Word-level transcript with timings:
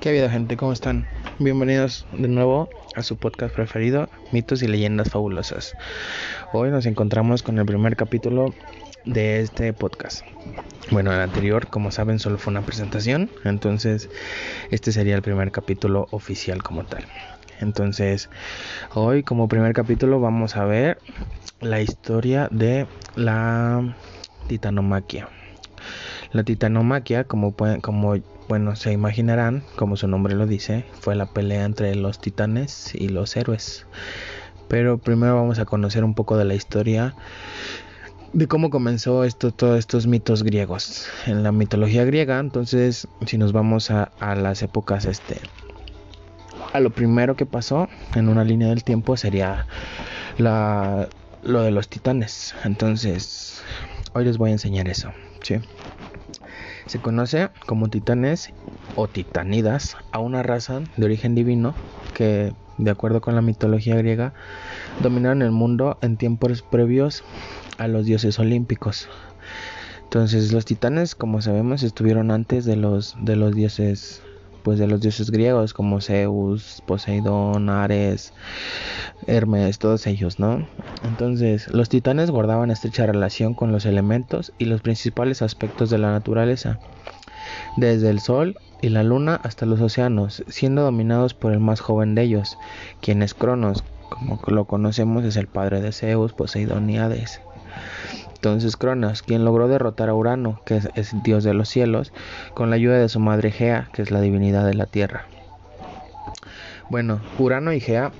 ¿Qué 0.00 0.10
ha 0.10 0.12
habido 0.12 0.30
gente? 0.30 0.56
¿Cómo 0.56 0.72
están? 0.72 1.08
Bienvenidos 1.40 2.06
de 2.16 2.28
nuevo 2.28 2.68
a 2.94 3.02
su 3.02 3.16
podcast 3.16 3.52
preferido, 3.52 4.08
Mitos 4.30 4.62
y 4.62 4.68
Leyendas 4.68 5.10
Fabulosas. 5.10 5.74
Hoy 6.52 6.70
nos 6.70 6.86
encontramos 6.86 7.42
con 7.42 7.58
el 7.58 7.66
primer 7.66 7.96
capítulo 7.96 8.54
de 9.06 9.40
este 9.40 9.72
podcast. 9.72 10.24
Bueno, 10.92 11.12
el 11.12 11.18
anterior, 11.18 11.66
como 11.66 11.90
saben, 11.90 12.20
solo 12.20 12.38
fue 12.38 12.52
una 12.52 12.62
presentación, 12.62 13.28
entonces 13.44 14.08
este 14.70 14.92
sería 14.92 15.16
el 15.16 15.22
primer 15.22 15.50
capítulo 15.50 16.06
oficial 16.12 16.62
como 16.62 16.84
tal. 16.84 17.04
Entonces, 17.60 18.30
hoy 18.94 19.24
como 19.24 19.48
primer 19.48 19.72
capítulo 19.72 20.20
vamos 20.20 20.54
a 20.54 20.64
ver 20.64 20.98
la 21.60 21.80
historia 21.80 22.46
de 22.52 22.86
la 23.16 23.96
titanomaquia. 24.46 25.28
La 26.30 26.44
titanomaquia, 26.44 27.24
como, 27.24 27.50
pueden, 27.50 27.80
como 27.80 28.14
bueno, 28.48 28.76
se 28.76 28.92
imaginarán, 28.92 29.62
como 29.76 29.96
su 29.96 30.08
nombre 30.08 30.34
lo 30.34 30.46
dice, 30.46 30.86
fue 31.00 31.14
la 31.14 31.26
pelea 31.26 31.64
entre 31.64 31.94
los 31.94 32.18
titanes 32.18 32.94
y 32.94 33.08
los 33.08 33.36
héroes. 33.36 33.86
Pero 34.68 34.98
primero 34.98 35.34
vamos 35.36 35.58
a 35.58 35.66
conocer 35.66 36.02
un 36.02 36.14
poco 36.14 36.36
de 36.36 36.44
la 36.44 36.54
historia 36.54 37.14
de 38.32 38.46
cómo 38.46 38.70
comenzó 38.70 39.24
esto, 39.24 39.52
todos 39.52 39.78
estos 39.78 40.06
mitos 40.06 40.42
griegos. 40.42 41.08
En 41.26 41.42
la 41.42 41.52
mitología 41.52 42.04
griega, 42.04 42.38
entonces, 42.38 43.08
si 43.26 43.38
nos 43.38 43.52
vamos 43.52 43.90
a, 43.90 44.10
las 44.20 44.62
épocas, 44.62 45.04
este, 45.04 45.40
a 46.72 46.80
lo 46.80 46.90
primero 46.90 47.36
que 47.36 47.46
pasó 47.46 47.88
en 48.14 48.28
una 48.28 48.44
línea 48.44 48.68
del 48.68 48.84
tiempo 48.84 49.16
sería 49.16 49.66
la, 50.38 51.08
lo 51.42 51.62
de 51.62 51.70
los 51.70 51.88
titanes. 51.88 52.54
Entonces, 52.64 53.62
hoy 54.14 54.24
les 54.24 54.38
voy 54.38 54.50
a 54.50 54.52
enseñar 54.52 54.88
eso. 54.88 55.10
¿sí? 55.42 55.56
Se 56.88 57.00
conoce 57.00 57.50
como 57.66 57.88
titanes 57.88 58.54
o 58.96 59.08
titanidas 59.08 59.98
a 60.10 60.20
una 60.20 60.42
raza 60.42 60.80
de 60.96 61.04
origen 61.04 61.34
divino 61.34 61.74
que, 62.14 62.54
de 62.78 62.90
acuerdo 62.90 63.20
con 63.20 63.34
la 63.34 63.42
mitología 63.42 63.94
griega, 63.96 64.32
dominaron 64.98 65.42
el 65.42 65.50
mundo 65.50 65.98
en 66.00 66.16
tiempos 66.16 66.62
previos 66.62 67.24
a 67.76 67.88
los 67.88 68.06
dioses 68.06 68.38
olímpicos. 68.38 69.06
Entonces 70.04 70.50
los 70.50 70.64
titanes, 70.64 71.14
como 71.14 71.42
sabemos, 71.42 71.82
estuvieron 71.82 72.30
antes 72.30 72.64
de 72.64 72.76
los 72.76 73.14
de 73.22 73.36
los 73.36 73.54
dioses 73.54 74.22
pues 74.62 74.78
de 74.78 74.86
los 74.86 75.00
dioses 75.00 75.30
griegos 75.30 75.74
como 75.74 76.00
Zeus, 76.00 76.82
Poseidón, 76.86 77.68
Ares, 77.68 78.32
Hermes, 79.26 79.78
todos 79.78 80.06
ellos, 80.06 80.38
¿no? 80.38 80.66
Entonces, 81.02 81.72
los 81.72 81.88
titanes 81.88 82.30
guardaban 82.30 82.70
estrecha 82.70 83.06
relación 83.06 83.54
con 83.54 83.72
los 83.72 83.86
elementos 83.86 84.52
y 84.58 84.66
los 84.66 84.80
principales 84.80 85.42
aspectos 85.42 85.90
de 85.90 85.98
la 85.98 86.10
naturaleza, 86.10 86.78
desde 87.76 88.10
el 88.10 88.20
sol 88.20 88.56
y 88.80 88.88
la 88.90 89.02
luna 89.02 89.40
hasta 89.42 89.66
los 89.66 89.80
océanos, 89.80 90.44
siendo 90.48 90.82
dominados 90.82 91.34
por 91.34 91.52
el 91.52 91.60
más 91.60 91.80
joven 91.80 92.14
de 92.14 92.22
ellos, 92.22 92.58
quien 93.00 93.22
es 93.22 93.34
Cronos, 93.34 93.84
como 94.08 94.40
lo 94.46 94.64
conocemos 94.64 95.24
es 95.24 95.36
el 95.36 95.46
padre 95.46 95.80
de 95.80 95.92
Zeus, 95.92 96.32
Poseidón 96.32 96.88
y 96.90 96.98
Hades. 96.98 97.40
Entonces 98.38 98.76
Cronos, 98.76 99.24
quien 99.24 99.44
logró 99.44 99.66
derrotar 99.66 100.08
a 100.08 100.14
Urano, 100.14 100.60
que 100.64 100.80
es, 100.94 101.22
dios 101.24 101.42
de 101.42 101.54
los 101.54 101.68
cielos, 101.68 102.12
con 102.54 102.70
la 102.70 102.76
ayuda 102.76 102.96
de 102.96 103.08
su 103.08 103.18
madre 103.18 103.50
Gea, 103.50 103.90
que 103.92 104.00
es 104.00 104.12
la 104.12 104.20
divinidad 104.20 104.64
de 104.64 104.74
la 104.74 104.86
tierra. 104.86 105.26
Bueno, 106.88 107.20
Urano 107.40 107.72
y 107.72 107.80
Gea 107.80 108.12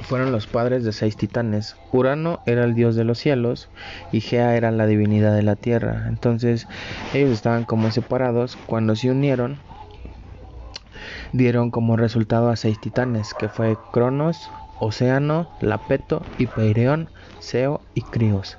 fueron 0.00 0.32
los 0.32 0.46
padres 0.46 0.82
de 0.82 0.92
seis 0.92 1.18
titanes. 1.18 1.76
Urano 1.92 2.40
era 2.46 2.64
el 2.64 2.74
dios 2.74 2.96
de 2.96 3.04
los 3.04 3.18
cielos 3.18 3.68
y 4.12 4.22
Gea 4.22 4.56
era 4.56 4.70
la 4.70 4.86
divinidad 4.86 5.36
de 5.36 5.42
la 5.42 5.56
tierra. 5.56 6.06
Entonces 6.08 6.66
ellos 7.12 7.30
estaban 7.30 7.64
como 7.64 7.90
separados. 7.90 8.56
Cuando 8.64 8.96
se 8.96 9.10
unieron, 9.10 9.58
dieron 11.34 11.70
como 11.70 11.98
resultado 11.98 12.48
a 12.48 12.56
seis 12.56 12.80
titanes, 12.80 13.34
que 13.34 13.50
fue 13.50 13.76
Cronos, 13.90 14.50
Océano, 14.80 15.48
Lapeto, 15.60 16.24
Hipeireón, 16.38 17.10
Seo 17.40 17.82
y 17.94 18.00
Crios 18.00 18.56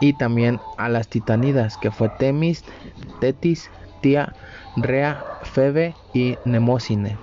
y 0.00 0.14
también 0.14 0.60
a 0.76 0.88
las 0.88 1.08
titanidas, 1.08 1.76
que 1.76 1.90
fue 1.90 2.08
Temis, 2.18 2.64
Tetis, 3.20 3.70
Tía, 4.00 4.34
Rea, 4.76 5.24
Febe 5.42 5.94
y 6.12 6.36
Nemocine. 6.44 7.16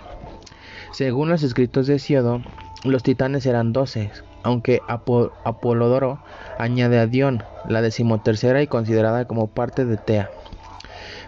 Según 0.91 1.29
los 1.29 1.43
escritos 1.43 1.87
de 1.87 1.99
Siodo, 1.99 2.41
los 2.83 3.03
titanes 3.03 3.45
eran 3.45 3.73
doce, 3.73 4.11
aunque 4.43 4.81
Apolodoro 4.87 6.19
añade 6.57 6.99
a 6.99 7.07
Dion, 7.07 7.43
la 7.67 7.81
decimotercera 7.81 8.61
y 8.61 8.67
considerada 8.67 9.25
como 9.25 9.47
parte 9.47 9.85
de 9.85 9.97
Tea. 9.97 10.29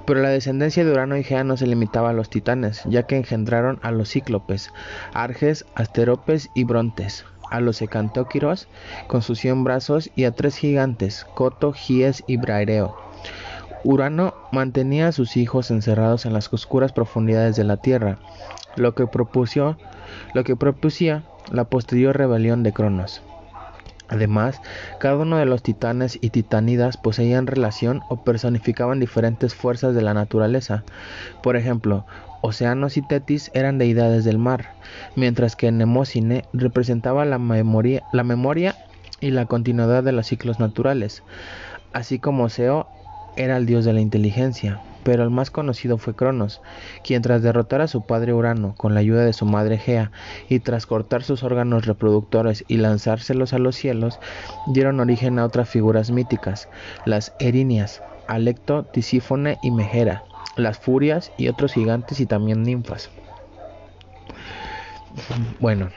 Pero 0.06 0.22
la 0.22 0.30
descendencia 0.30 0.84
de 0.84 0.92
Urano 0.92 1.16
y 1.16 1.24
Gea 1.24 1.44
no 1.44 1.56
se 1.56 1.68
limitaba 1.68 2.10
a 2.10 2.14
los 2.14 2.30
titanes, 2.30 2.82
ya 2.86 3.04
que 3.04 3.16
engendraron 3.16 3.80
a 3.84 3.92
los 3.92 4.10
cíclopes, 4.10 4.72
Arges, 5.14 5.66
Asteropes 5.76 6.50
y 6.56 6.66
Brontes 6.66 7.26
a 7.54 7.62
los 7.62 7.84
ecantóquiros 7.84 8.68
con 9.08 9.22
sus 9.22 9.40
cien 9.40 9.64
brazos 9.64 10.10
y 10.16 10.24
a 10.26 10.32
tres 10.32 10.58
gigantes, 10.58 11.26
Coto, 11.36 11.72
Gies 11.72 12.24
y 12.26 12.38
Braireo. 12.38 12.98
Urano 13.84 14.34
mantenía 14.52 15.10
a 15.10 15.12
sus 15.12 15.38
hijos 15.38 15.70
encerrados 15.70 16.26
en 16.26 16.34
las 16.34 16.52
oscuras 16.52 16.94
profundidades 16.94 17.56
de 17.56 17.64
la 17.64 17.78
tierra, 17.78 18.18
lo 18.76 18.96
que 18.96 19.06
propuso, 19.06 19.78
lo 20.34 20.44
que 20.44 20.56
propusía 20.56 21.24
la 21.52 21.66
posterior 21.66 22.18
rebelión 22.18 22.64
de 22.64 22.74
Cronos. 22.74 23.22
Además, 24.08 24.60
cada 25.00 25.18
uno 25.18 25.38
de 25.38 25.46
los 25.46 25.62
titanes 25.62 26.18
y 26.22 26.32
titanidas 26.32 26.98
poseían 26.98 27.46
relación 27.46 28.02
o 28.10 28.24
personificaban 28.24 29.00
diferentes 29.00 29.54
fuerzas 29.54 29.94
de 29.94 30.02
la 30.02 30.16
naturaleza. 30.16 30.84
Por 31.44 31.56
ejemplo, 31.56 32.06
Océanos 32.46 32.98
y 32.98 33.02
Tetis 33.02 33.50
eran 33.54 33.78
deidades 33.78 34.26
del 34.26 34.38
mar, 34.38 34.66
mientras 35.16 35.56
que 35.56 35.72
Nemocine 35.72 36.44
representaba 36.52 37.24
la 37.24 37.40
memoria, 37.40 38.04
la 38.12 38.26
memoria 38.26 38.76
y 39.22 39.32
la 39.32 39.46
continuidad 39.46 40.04
de 40.04 40.12
los 40.12 40.28
ciclos 40.28 40.60
naturales, 40.60 41.24
así 41.94 42.20
como 42.20 42.50
Seo 42.50 42.86
era 43.38 43.56
el 43.56 43.66
dios 43.66 43.86
de 43.86 43.94
la 43.94 44.02
inteligencia, 44.02 44.82
pero 45.06 45.24
el 45.24 45.30
más 45.30 45.52
conocido 45.52 45.98
fue 45.98 46.16
Cronos, 46.16 46.62
quien 47.02 47.22
tras 47.22 47.44
derrotar 47.44 47.80
a 47.80 47.88
su 47.88 48.02
padre 48.02 48.34
Urano 48.34 48.76
con 48.76 48.94
la 48.94 49.00
ayuda 49.00 49.24
de 49.24 49.32
su 49.32 49.46
madre 49.46 49.78
Gea 49.78 50.12
y 50.50 50.60
tras 50.60 50.86
cortar 50.86 51.24
sus 51.24 51.44
órganos 51.44 51.86
reproductores 51.86 52.66
y 52.68 52.76
lanzárselos 52.76 53.54
a 53.54 53.58
los 53.58 53.78
cielos, 53.78 54.20
dieron 54.66 55.00
origen 55.00 55.40
a 55.40 55.46
otras 55.46 55.70
figuras 55.70 56.12
míticas, 56.12 56.68
las 57.06 57.32
Erinias, 57.40 58.04
Alecto, 58.28 58.84
Tisífone 58.84 59.60
y 59.62 59.72
Megera, 59.72 60.26
las 60.56 60.78
furias 60.80 61.32
y 61.38 61.48
otros 61.48 61.74
gigantes 61.74 62.20
y 62.20 62.26
también 62.26 62.64
ninfas. 62.64 63.10
Bueno. 65.60 65.90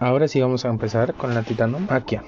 Ahora 0.00 0.26
sí 0.26 0.40
vamos 0.40 0.64
a 0.64 0.68
empezar 0.68 1.14
con 1.14 1.34
la 1.34 1.42
titanomaquia. 1.42 2.24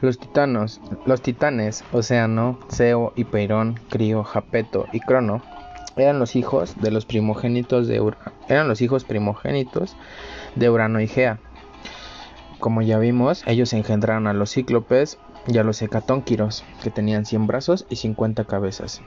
Los 0.00 0.18
titanos, 0.18 0.80
los 1.06 1.22
titanes, 1.22 1.84
Océano, 1.92 2.58
Ceo, 2.70 3.12
Hipeirón, 3.16 3.78
Crío, 3.88 4.24
Japeto 4.24 4.86
y 4.92 5.00
Crono 5.00 5.42
eran 5.96 6.18
los 6.18 6.36
hijos 6.36 6.80
de 6.80 6.90
los 6.90 7.04
primogénitos 7.06 7.86
de 7.86 8.12
eran 8.48 8.68
los 8.68 8.80
hijos 8.80 9.04
primogénitos 9.04 9.96
de 10.54 10.70
Urano 10.70 11.00
y 11.00 11.08
Gea. 11.08 11.38
Como 12.58 12.82
ya 12.82 12.98
vimos, 12.98 13.42
ellos 13.46 13.72
engendraron 13.72 14.26
a 14.26 14.32
los 14.32 14.52
cíclopes, 14.52 15.18
y 15.46 15.58
a 15.58 15.64
los 15.64 15.82
hecatónquiros, 15.82 16.64
que 16.82 16.90
tenían 16.90 17.24
100 17.24 17.46
brazos 17.46 17.86
y 17.88 17.96
50 17.96 18.44
cabezas. 18.44 19.02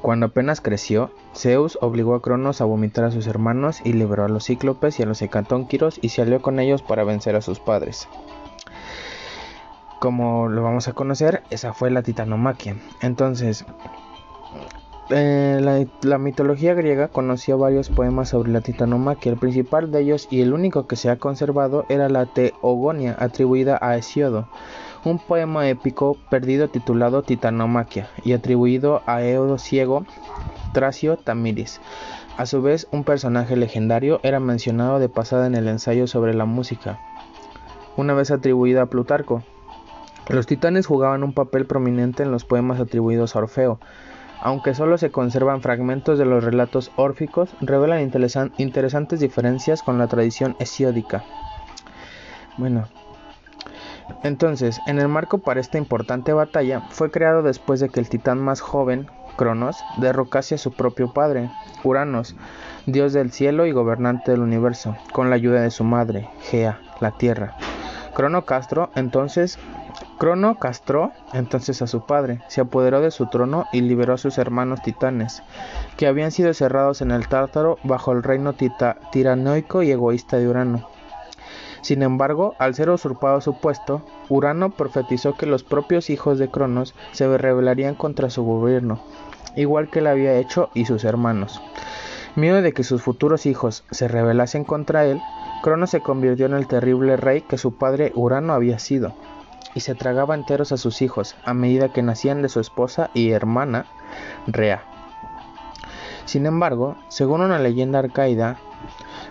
Cuando 0.00 0.26
apenas 0.26 0.60
creció, 0.60 1.12
Zeus 1.34 1.78
obligó 1.80 2.14
a 2.14 2.22
Cronos 2.22 2.60
a 2.60 2.64
vomitar 2.64 3.04
a 3.04 3.10
sus 3.12 3.26
hermanos 3.26 3.80
y 3.84 3.92
liberó 3.92 4.24
a 4.24 4.28
los 4.28 4.46
cíclopes 4.46 4.98
y 4.98 5.04
a 5.04 5.06
los 5.06 5.22
hecatónquiros 5.22 5.98
y 6.02 6.08
se 6.08 6.22
alió 6.22 6.42
con 6.42 6.58
ellos 6.58 6.82
para 6.82 7.04
vencer 7.04 7.36
a 7.36 7.40
sus 7.40 7.60
padres. 7.60 8.08
Como 10.00 10.48
lo 10.48 10.64
vamos 10.64 10.88
a 10.88 10.92
conocer, 10.92 11.44
esa 11.50 11.72
fue 11.72 11.92
la 11.92 12.02
titanomaquia. 12.02 12.76
Entonces, 13.00 13.64
eh, 15.10 15.86
la, 16.02 16.18
mitología 16.18 16.74
griega 16.74 17.08
conocía 17.08 17.54
varios 17.54 17.88
poemas 17.88 18.30
sobre 18.30 18.50
la 18.50 18.62
titanomaquia. 18.62 19.30
El 19.32 19.38
principal 19.38 19.92
de 19.92 20.00
ellos 20.00 20.26
y 20.30 20.40
el 20.40 20.54
único 20.54 20.86
que 20.86 20.96
se 20.96 21.10
ha 21.10 21.18
conservado 21.18 21.84
era 21.88 22.08
la 22.08 22.26
Teogonia, 22.26 23.14
atribuida 23.18 23.78
a 23.80 23.96
Hesiodo, 23.96 24.48
un 25.04 25.18
poema 25.18 25.68
épico 25.68 26.16
perdido 26.30 26.68
titulado 26.68 27.22
Titanomaquia 27.22 28.08
y 28.24 28.32
atribuido 28.32 29.02
a 29.06 29.22
Eodo 29.22 29.58
Ciego 29.58 30.04
Tracio 30.72 31.16
Tamiris. 31.16 31.80
A 32.36 32.46
su 32.46 32.62
vez, 32.62 32.88
un 32.92 33.04
personaje 33.04 33.56
legendario 33.56 34.20
era 34.22 34.40
mencionado 34.40 34.98
de 34.98 35.08
pasada 35.08 35.46
en 35.46 35.54
el 35.54 35.68
ensayo 35.68 36.06
sobre 36.06 36.34
la 36.34 36.44
música, 36.44 36.98
una 37.96 38.14
vez 38.14 38.30
atribuida 38.30 38.82
a 38.82 38.86
Plutarco. 38.86 39.42
Los 40.28 40.46
titanes 40.46 40.86
jugaban 40.86 41.24
un 41.24 41.34
papel 41.34 41.66
prominente 41.66 42.22
en 42.22 42.30
los 42.30 42.44
poemas 42.44 42.80
atribuidos 42.80 43.34
a 43.34 43.40
Orfeo. 43.40 43.80
Aunque 44.40 44.74
solo 44.74 44.98
se 44.98 45.10
conservan 45.10 45.62
fragmentos 45.62 46.18
de 46.18 46.24
los 46.24 46.42
relatos 46.42 46.90
órficos, 46.96 47.50
revelan 47.60 48.00
interesantes 48.56 49.20
diferencias 49.20 49.82
con 49.82 49.98
la 49.98 50.06
tradición 50.06 50.56
hesiódica. 50.58 51.22
Bueno, 52.56 52.88
entonces, 54.22 54.80
en 54.86 54.98
el 54.98 55.08
marco 55.08 55.38
para 55.38 55.60
esta 55.60 55.78
importante 55.78 56.32
batalla, 56.32 56.82
fue 56.90 57.10
creado 57.10 57.42
después 57.42 57.80
de 57.80 57.88
que 57.88 58.00
el 58.00 58.08
titán 58.08 58.38
más 58.38 58.60
joven, 58.60 59.08
Cronos, 59.36 59.76
derrocase 59.96 60.56
a 60.56 60.58
su 60.58 60.72
propio 60.72 61.12
padre, 61.12 61.50
Uranos, 61.84 62.36
dios 62.86 63.12
del 63.12 63.32
cielo 63.32 63.66
y 63.66 63.72
gobernante 63.72 64.30
del 64.30 64.40
universo, 64.40 64.96
con 65.12 65.30
la 65.30 65.36
ayuda 65.36 65.62
de 65.62 65.70
su 65.70 65.84
madre, 65.84 66.28
Gea, 66.40 66.80
la 67.00 67.12
tierra. 67.12 67.56
Crono 68.14 68.44
Castro 68.44 68.90
entonces 68.94 69.58
Crono 70.18 70.56
castró 70.58 71.10
entonces 71.32 71.82
a 71.82 71.88
su 71.88 72.06
padre, 72.06 72.42
se 72.46 72.60
apoderó 72.60 73.00
de 73.00 73.10
su 73.10 73.26
trono 73.26 73.66
y 73.72 73.80
liberó 73.80 74.14
a 74.14 74.18
sus 74.18 74.38
hermanos 74.38 74.80
titanes, 74.82 75.42
que 75.96 76.06
habían 76.06 76.30
sido 76.30 76.54
cerrados 76.54 77.00
en 77.00 77.10
el 77.10 77.26
Tártaro 77.26 77.78
bajo 77.82 78.12
el 78.12 78.22
reino 78.22 78.54
tiranoico 79.10 79.82
y 79.82 79.90
egoísta 79.90 80.36
de 80.36 80.46
Urano. 80.46 80.88
Sin 81.82 82.02
embargo, 82.02 82.54
al 82.58 82.74
ser 82.74 82.90
usurpado 82.90 83.40
su 83.40 83.54
puesto, 83.54 84.02
Urano 84.28 84.70
profetizó 84.70 85.34
que 85.34 85.46
los 85.46 85.64
propios 85.64 86.10
hijos 86.10 86.38
de 86.38 86.48
Cronos 86.48 86.94
se 87.10 87.36
rebelarían 87.36 87.96
contra 87.96 88.30
su 88.30 88.44
gobierno, 88.44 89.00
igual 89.56 89.90
que 89.90 89.98
él 89.98 90.06
había 90.06 90.34
hecho 90.34 90.70
y 90.74 90.84
sus 90.84 91.04
hermanos. 91.04 91.60
Miedo 92.36 92.62
de 92.62 92.72
que 92.72 92.84
sus 92.84 93.02
futuros 93.02 93.46
hijos 93.46 93.84
se 93.90 94.06
rebelasen 94.06 94.64
contra 94.64 95.04
él, 95.04 95.20
Cronos 95.62 95.90
se 95.90 96.00
convirtió 96.00 96.46
en 96.46 96.54
el 96.54 96.68
terrible 96.68 97.16
rey 97.16 97.42
que 97.42 97.58
su 97.58 97.74
padre 97.74 98.12
Urano 98.14 98.52
había 98.52 98.78
sido, 98.78 99.14
y 99.74 99.80
se 99.80 99.96
tragaba 99.96 100.34
enteros 100.36 100.70
a 100.70 100.76
sus 100.76 101.02
hijos 101.02 101.34
a 101.44 101.52
medida 101.52 101.92
que 101.92 102.02
nacían 102.02 102.42
de 102.42 102.48
su 102.48 102.60
esposa 102.60 103.10
y 103.12 103.30
hermana 103.30 103.86
Rea. 104.46 104.84
Sin 106.26 106.46
embargo, 106.46 106.96
según 107.08 107.40
una 107.40 107.58
leyenda 107.58 107.98
arcaida, 107.98 108.56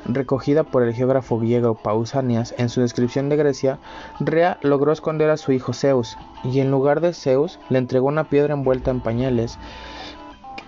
recogida 0.06 0.64
por 0.64 0.84
el 0.84 0.94
geógrafo 0.94 1.40
griego 1.40 1.76
Pausanias 1.76 2.54
en 2.58 2.70
su 2.70 2.82
descripción 2.82 3.30
de 3.30 3.38
Grecia, 3.38 3.80
Rea 4.20 4.58
logró 4.62 4.92
esconder 4.92 5.30
a 5.30 5.38
su 5.38 5.52
hijo 5.52 5.74
Zeus, 5.74 6.18
y 6.44 6.60
en 6.60 6.72
lugar 6.72 7.02
de 7.02 7.14
Zeus 7.14 7.60
le 7.70 7.78
entregó 7.78 8.08
una 8.08 8.26
piedra 8.26 8.54
envuelta 8.54 8.92
en 8.92 9.02
pañales. 9.02 9.58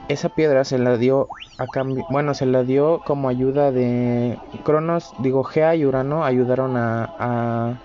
Esa 0.09 0.29
piedra 0.29 0.65
se 0.65 0.77
la 0.77 0.97
dio 0.97 1.27
a 1.57 1.67
cambio, 1.67 2.05
bueno, 2.09 2.33
se 2.33 2.45
la 2.45 2.63
dio 2.63 3.01
como 3.05 3.29
ayuda 3.29 3.71
de 3.71 4.37
Cronos, 4.63 5.13
digo 5.19 5.43
Gea 5.43 5.75
y 5.75 5.85
Urano 5.85 6.25
ayudaron 6.25 6.75
a, 6.75 7.77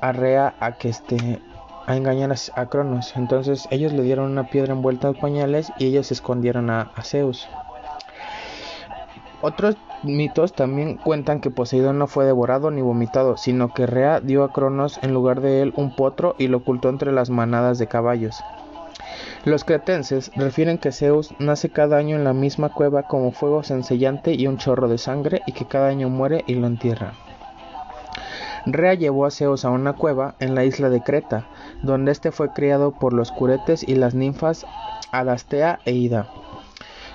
a, 0.00 0.12
Rea 0.12 0.54
a 0.60 0.72
que 0.72 0.88
este 0.88 1.42
a 1.86 1.96
engañar 1.96 2.32
a, 2.54 2.66
Cronos. 2.66 3.12
Entonces 3.16 3.66
ellos 3.70 3.92
le 3.92 4.02
dieron 4.02 4.30
una 4.30 4.48
piedra 4.48 4.72
envuelta 4.72 5.08
en 5.08 5.14
pañales 5.14 5.72
y 5.78 5.86
ellos 5.86 6.10
escondieron 6.12 6.70
a, 6.70 6.92
a 6.94 7.02
Zeus. 7.02 7.48
Otros 9.42 9.76
mitos 10.04 10.52
también 10.52 10.96
cuentan 10.96 11.40
que 11.40 11.50
Poseidón 11.50 11.98
no 11.98 12.06
fue 12.06 12.24
devorado 12.24 12.70
ni 12.70 12.80
vomitado, 12.80 13.36
sino 13.36 13.74
que 13.74 13.86
Rea 13.86 14.20
dio 14.20 14.44
a 14.44 14.52
Cronos 14.52 15.00
en 15.02 15.12
lugar 15.12 15.40
de 15.40 15.62
él 15.62 15.72
un 15.76 15.96
potro 15.96 16.36
y 16.38 16.46
lo 16.46 16.58
ocultó 16.58 16.88
entre 16.88 17.10
las 17.10 17.28
manadas 17.28 17.78
de 17.78 17.88
caballos. 17.88 18.36
Los 19.44 19.64
cretenses 19.64 20.30
refieren 20.36 20.78
que 20.78 20.92
Zeus 20.92 21.34
nace 21.40 21.70
cada 21.70 21.96
año 21.96 22.14
en 22.14 22.22
la 22.22 22.32
misma 22.32 22.68
cueva 22.68 23.02
como 23.02 23.32
fuego 23.32 23.64
sencillante 23.64 24.32
y 24.32 24.46
un 24.46 24.58
chorro 24.58 24.86
de 24.86 24.98
sangre 24.98 25.42
y 25.46 25.52
que 25.52 25.66
cada 25.66 25.88
año 25.88 26.08
muere 26.08 26.44
y 26.46 26.54
lo 26.54 26.68
entierra. 26.68 27.14
Rea 28.64 28.94
llevó 28.94 29.26
a 29.26 29.32
Zeus 29.32 29.64
a 29.64 29.70
una 29.70 29.94
cueva 29.94 30.36
en 30.38 30.54
la 30.54 30.64
isla 30.64 30.88
de 30.88 31.02
Creta, 31.02 31.48
donde 31.82 32.12
éste 32.12 32.30
fue 32.30 32.52
criado 32.52 32.92
por 32.92 33.12
los 33.12 33.32
curetes 33.32 33.82
y 33.82 33.96
las 33.96 34.14
ninfas 34.14 34.64
Adastea 35.10 35.80
e 35.84 35.92
Ida. 35.92 36.28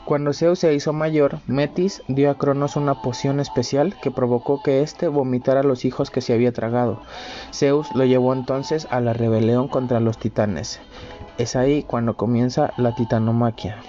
Cuando 0.07 0.31
Zeus 0.31 0.59
se 0.59 0.73
hizo 0.73 0.93
mayor, 0.93 1.39
Metis 1.47 2.01
dio 2.07 2.31
a 2.31 2.37
Cronos 2.37 2.77
una 2.77 3.01
poción 3.01 3.41
especial 3.41 3.93
que 4.01 4.09
provocó 4.09 4.63
que 4.63 4.81
éste 4.81 5.09
vomitara 5.09 5.59
a 5.59 5.63
los 5.63 5.83
hijos 5.83 6.11
que 6.11 6.21
se 6.21 6.31
había 6.31 6.53
tragado. 6.53 7.01
Zeus 7.53 7.93
lo 7.93 8.05
llevó 8.05 8.31
entonces 8.31 8.87
a 8.89 9.01
la 9.01 9.11
rebelión 9.11 9.67
contra 9.67 9.99
los 9.99 10.17
titanes. 10.17 10.79
Es 11.37 11.57
ahí 11.57 11.83
cuando 11.83 12.15
comienza 12.15 12.71
la 12.77 12.95
titanomaquia. 12.95 13.81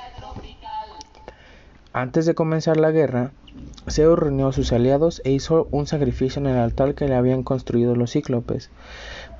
Antes 1.92 2.26
de 2.26 2.34
comenzar 2.34 2.78
la 2.78 2.90
guerra, 2.90 3.30
Zeus 3.88 4.18
reunió 4.18 4.48
a 4.48 4.52
sus 4.52 4.72
aliados 4.72 5.22
e 5.24 5.30
hizo 5.30 5.68
un 5.70 5.86
sacrificio 5.86 6.40
en 6.40 6.48
el 6.48 6.58
altar 6.58 6.96
que 6.96 7.06
le 7.06 7.14
habían 7.14 7.44
construido 7.44 7.94
los 7.94 8.10
cíclopes. 8.10 8.70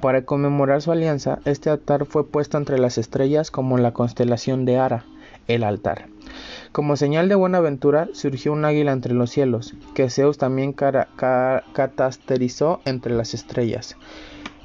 Para 0.01 0.25
conmemorar 0.25 0.81
su 0.81 0.93
alianza, 0.93 1.41
este 1.45 1.71
altar 1.71 2.07
fue 2.07 2.25
puesto 2.25 2.57
entre 2.57 2.79
las 2.79 2.99
estrellas 2.99 3.51
como 3.51 3.79
la 3.79 3.91
constelación 3.91 4.65
de 4.65 4.79
Ara, 4.79 5.05
el 5.49 5.65
altar. 5.65 6.07
Como 6.73 6.97
señal 6.97 7.29
de 7.29 7.35
buena 7.35 7.61
ventura 7.61 8.09
surgió 8.13 8.53
un 8.53 8.65
águila 8.65 8.93
entre 8.93 9.15
los 9.15 9.31
cielos, 9.31 9.75
que 9.95 10.11
Zeus 10.11 10.39
también 10.39 10.73
catasterizó 10.73 12.81
entre 12.85 13.15
las 13.15 13.35
estrellas. 13.35 13.97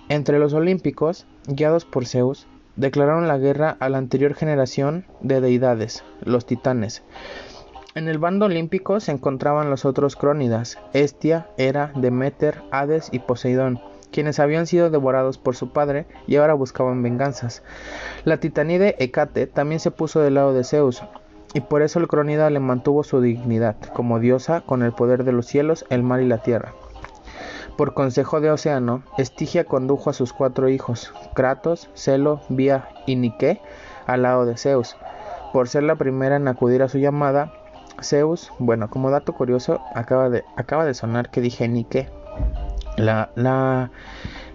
Entre 0.10 0.38
los 0.38 0.54
olímpicos, 0.54 1.26
guiados 1.48 1.86
por 1.86 2.06
Zeus, 2.06 2.48
declararon 2.76 3.28
la 3.28 3.38
guerra 3.38 3.78
a 3.80 3.90
la 3.90 4.00
anterior 4.00 4.34
generación 4.34 5.06
de 5.22 5.42
deidades, 5.42 6.04
los 6.22 6.46
titanes. 6.46 7.04
En 7.96 8.08
el 8.08 8.18
bando 8.18 8.48
olímpico 8.48 9.00
se 9.00 9.12
encontraban 9.12 9.70
los 9.70 9.86
otros 9.86 10.16
crónidas, 10.16 10.80
Estia, 10.94 11.48
Hera, 11.58 11.92
Demeter, 11.96 12.64
Hades 12.72 13.10
y 13.12 13.20
Poseidón, 13.20 13.80
quienes 14.12 14.40
habían 14.40 14.68
sido 14.68 14.90
devorados 14.90 15.38
por 15.38 15.56
su 15.56 15.72
padre 15.72 16.06
y 16.28 16.36
ahora 16.36 16.54
buscaban 16.54 17.02
venganzas. 17.02 17.64
La 18.26 18.38
titanide 18.38 18.96
Hecate 19.00 19.48
también 19.48 19.80
se 19.80 19.92
puso 19.92 20.20
del 20.20 20.34
lado 20.34 20.54
de 20.54 20.64
Zeus, 20.64 21.04
y 21.54 21.62
por 21.62 21.82
eso 21.82 22.00
el 22.00 22.08
cronida 22.08 22.50
le 22.50 22.60
mantuvo 22.60 23.04
su 23.04 23.22
dignidad 23.22 23.76
como 23.94 24.20
diosa 24.20 24.62
con 24.62 24.84
el 24.84 24.92
poder 24.92 25.24
de 25.24 25.32
los 25.32 25.46
cielos, 25.46 25.86
el 25.90 26.04
mar 26.04 26.22
y 26.22 26.28
la 26.28 26.40
tierra. 26.40 26.74
Por 27.78 27.94
consejo 27.94 28.40
de 28.40 28.52
Océano, 28.52 29.04
Estigia 29.18 29.66
condujo 29.66 30.10
a 30.10 30.14
sus 30.14 30.32
cuatro 30.32 30.70
hijos, 30.70 31.14
Kratos, 31.34 31.90
Celo, 31.96 32.42
Vía 32.50 32.88
y 33.08 33.16
Nike, 33.16 33.62
al 34.06 34.24
lado 34.24 34.46
de 34.46 34.58
Zeus. 34.58 34.96
Por 35.52 35.68
ser 35.68 35.84
la 35.84 35.96
primera 35.96 36.36
en 36.36 36.48
acudir 36.48 36.84
a 36.84 36.90
su 36.90 37.00
llamada, 37.00 37.52
Zeus, 38.02 38.52
bueno, 38.60 38.90
como 38.90 39.10
dato 39.10 39.34
curioso, 39.34 39.82
acaba 39.96 40.30
de, 40.30 40.94
sonar 40.94 41.30
que 41.30 41.42
dije 41.42 41.68
Nike. 41.68 42.10
La, 42.98 43.32
la, 43.36 43.90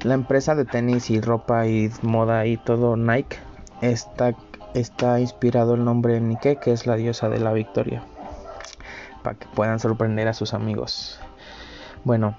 la 0.03 0.15
empresa 0.15 0.55
de 0.55 0.65
tenis 0.65 1.11
y 1.11 1.21
ropa 1.21 1.67
y 1.67 1.91
moda 2.03 2.47
y 2.47 2.56
todo 2.56 2.97
Nike 2.97 3.37
está 3.81 4.35
está 4.78 5.20
inspirado 5.20 5.75
el 5.75 5.84
nombre 5.84 6.14
de 6.14 6.20
Nike, 6.20 6.56
que 6.56 6.72
es 6.72 6.86
la 6.86 6.96
diosa 6.96 7.28
de 7.28 7.40
la 7.40 7.52
victoria, 7.52 8.02
para 9.22 9.38
que 9.38 9.46
puedan 9.54 9.78
sorprender 9.78 10.28
a 10.28 10.34
sus 10.34 10.54
amigos. 10.54 11.20
Bueno, 12.04 12.36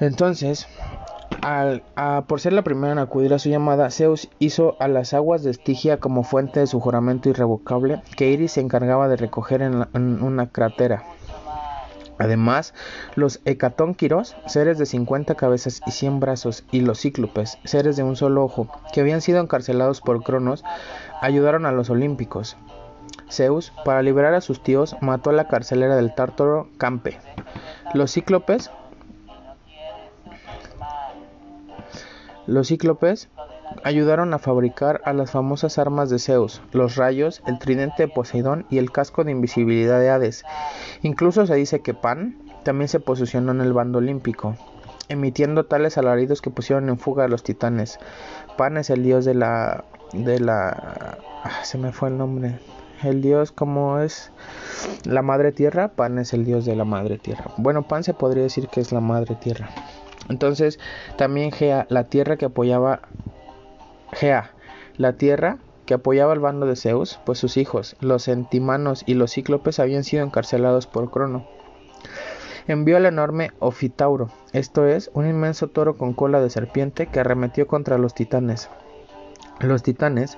entonces, 0.00 0.66
al, 1.42 1.82
por 2.26 2.40
ser 2.40 2.52
la 2.52 2.62
primera 2.62 2.92
en 2.92 2.98
acudir 2.98 3.32
a 3.32 3.38
su 3.38 3.48
llamada, 3.48 3.90
Zeus 3.90 4.28
hizo 4.38 4.76
a 4.78 4.88
las 4.88 5.14
aguas 5.14 5.42
de 5.42 5.50
Estigia 5.50 5.98
como 5.98 6.22
fuente 6.22 6.60
de 6.60 6.66
su 6.66 6.80
juramento 6.80 7.28
irrevocable 7.28 8.02
que 8.16 8.30
Iris 8.30 8.52
se 8.52 8.60
encargaba 8.60 9.08
de 9.08 9.16
recoger 9.16 9.62
en, 9.62 9.86
en 9.94 10.22
una 10.22 10.48
cratera. 10.48 11.04
Además, 12.18 12.74
los 13.14 13.40
hecatónquiros, 13.44 14.36
seres 14.46 14.78
de 14.78 14.86
50 14.86 15.34
cabezas 15.34 15.80
y 15.86 15.90
100 15.90 16.20
brazos, 16.20 16.64
y 16.70 16.80
los 16.80 17.00
cíclopes, 17.00 17.58
seres 17.64 17.96
de 17.96 18.02
un 18.02 18.16
solo 18.16 18.44
ojo, 18.44 18.68
que 18.92 19.00
habían 19.00 19.20
sido 19.20 19.40
encarcelados 19.40 20.00
por 20.00 20.22
Cronos, 20.22 20.64
ayudaron 21.20 21.66
a 21.66 21.72
los 21.72 21.90
olímpicos. 21.90 22.56
Zeus, 23.30 23.72
para 23.84 24.02
liberar 24.02 24.34
a 24.34 24.40
sus 24.40 24.62
tíos, 24.62 24.96
mató 25.00 25.30
a 25.30 25.34
la 25.34 25.48
carcelera 25.48 25.96
del 25.96 26.14
tártaro 26.14 26.68
Campe. 26.78 27.18
Los 27.94 28.12
cíclopes 28.12 28.70
Los 32.46 32.68
cíclopes 32.68 33.28
ayudaron 33.84 34.34
a 34.34 34.38
fabricar 34.38 35.00
a 35.04 35.12
las 35.12 35.30
famosas 35.30 35.78
armas 35.78 36.10
de 36.10 36.18
Zeus, 36.18 36.60
los 36.72 36.96
rayos, 36.96 37.42
el 37.46 37.58
tridente 37.58 38.04
de 38.04 38.08
Poseidón 38.08 38.66
y 38.70 38.78
el 38.78 38.90
casco 38.90 39.24
de 39.24 39.32
invisibilidad 39.32 40.00
de 40.00 40.10
Hades. 40.10 40.44
Incluso 41.02 41.46
se 41.46 41.54
dice 41.54 41.80
que 41.80 41.94
Pan 41.94 42.36
también 42.62 42.88
se 42.88 43.00
posicionó 43.00 43.52
en 43.52 43.60
el 43.60 43.72
bando 43.72 43.98
olímpico, 43.98 44.56
emitiendo 45.08 45.66
tales 45.66 45.98
alaridos 45.98 46.42
que 46.42 46.50
pusieron 46.50 46.88
en 46.88 46.98
fuga 46.98 47.24
a 47.24 47.28
los 47.28 47.42
titanes. 47.42 47.98
Pan 48.56 48.76
es 48.76 48.90
el 48.90 49.02
dios 49.02 49.24
de 49.24 49.34
la 49.34 49.84
de 50.12 50.40
la 50.40 51.18
ah, 51.44 51.64
se 51.64 51.78
me 51.78 51.92
fue 51.92 52.08
el 52.08 52.18
nombre. 52.18 52.58
El 53.02 53.20
dios 53.20 53.52
como 53.52 53.98
es 54.00 54.32
la 55.04 55.20
madre 55.20 55.52
tierra, 55.52 55.88
Pan 55.88 56.18
es 56.18 56.32
el 56.32 56.44
dios 56.44 56.64
de 56.64 56.74
la 56.74 56.84
madre 56.84 57.18
tierra. 57.18 57.52
Bueno, 57.58 57.86
Pan 57.86 58.04
se 58.04 58.14
podría 58.14 58.42
decir 58.42 58.68
que 58.68 58.80
es 58.80 58.90
la 58.90 59.00
madre 59.00 59.34
tierra. 59.34 59.68
Entonces, 60.28 60.78
también 61.16 61.52
Gea, 61.52 61.86
la 61.88 62.04
tierra 62.04 62.36
que 62.36 62.46
apoyaba 62.46 63.00
Gea, 64.12 64.52
la 64.96 65.14
tierra 65.14 65.58
que 65.86 65.94
apoyaba 65.94 66.32
al 66.32 66.40
bando 66.40 66.66
de 66.66 66.76
Zeus, 66.76 67.20
pues 67.24 67.38
sus 67.38 67.56
hijos, 67.56 67.96
los 68.00 68.28
entimanos 68.28 69.04
y 69.06 69.14
los 69.14 69.32
cíclopes 69.32 69.78
habían 69.78 70.04
sido 70.04 70.24
encarcelados 70.24 70.86
por 70.86 71.10
Crono. 71.10 71.46
Envió 72.66 72.96
al 72.96 73.06
enorme 73.06 73.52
Ofitauro, 73.60 74.30
esto 74.52 74.86
es, 74.86 75.10
un 75.14 75.28
inmenso 75.28 75.68
toro 75.68 75.96
con 75.96 76.14
cola 76.14 76.40
de 76.40 76.50
serpiente 76.50 77.06
que 77.06 77.20
arremetió 77.20 77.68
contra 77.68 77.96
los 77.96 78.14
titanes. 78.14 78.68
Los 79.60 79.84
titanes, 79.84 80.36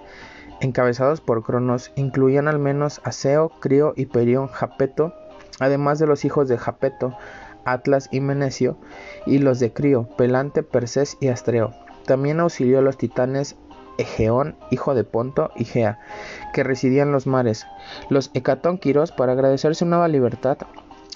encabezados 0.60 1.22
por 1.22 1.42
Cronos, 1.42 1.90
incluían 1.96 2.46
al 2.46 2.58
menos 2.58 3.00
a 3.04 3.12
Seo, 3.12 3.48
Crio, 3.60 3.94
Hiperión, 3.96 4.48
Japeto, 4.48 5.14
además 5.58 5.98
de 5.98 6.06
los 6.06 6.26
hijos 6.26 6.48
de 6.48 6.58
Japeto, 6.58 7.16
Atlas 7.64 8.08
y 8.12 8.20
Menecio, 8.20 8.76
y 9.25 9.38
los 9.38 9.58
de 9.58 9.72
Crio, 9.72 10.08
Pelante, 10.16 10.62
Persés 10.62 11.16
y 11.20 11.28
Astreo. 11.28 11.88
También 12.08 12.40
auxilió 12.40 12.78
a 12.78 12.82
los 12.82 12.96
titanes 12.96 13.54
Egeón, 13.98 14.56
hijo 14.70 14.94
de 14.94 15.04
Ponto 15.04 15.50
y 15.56 15.66
Gea, 15.66 16.00
que 16.54 16.64
residían 16.64 17.08
en 17.08 17.12
los 17.12 17.26
mares. 17.26 17.66
Los 18.08 18.30
hecatónquiros, 18.32 19.12
para 19.12 19.32
agradecer 19.32 19.74
su 19.74 19.84
nueva 19.84 20.08
libertad, 20.08 20.56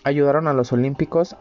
ayudaron 0.04 0.49
a 0.49 0.52
los 0.52 0.70
olímpicos 0.70 1.37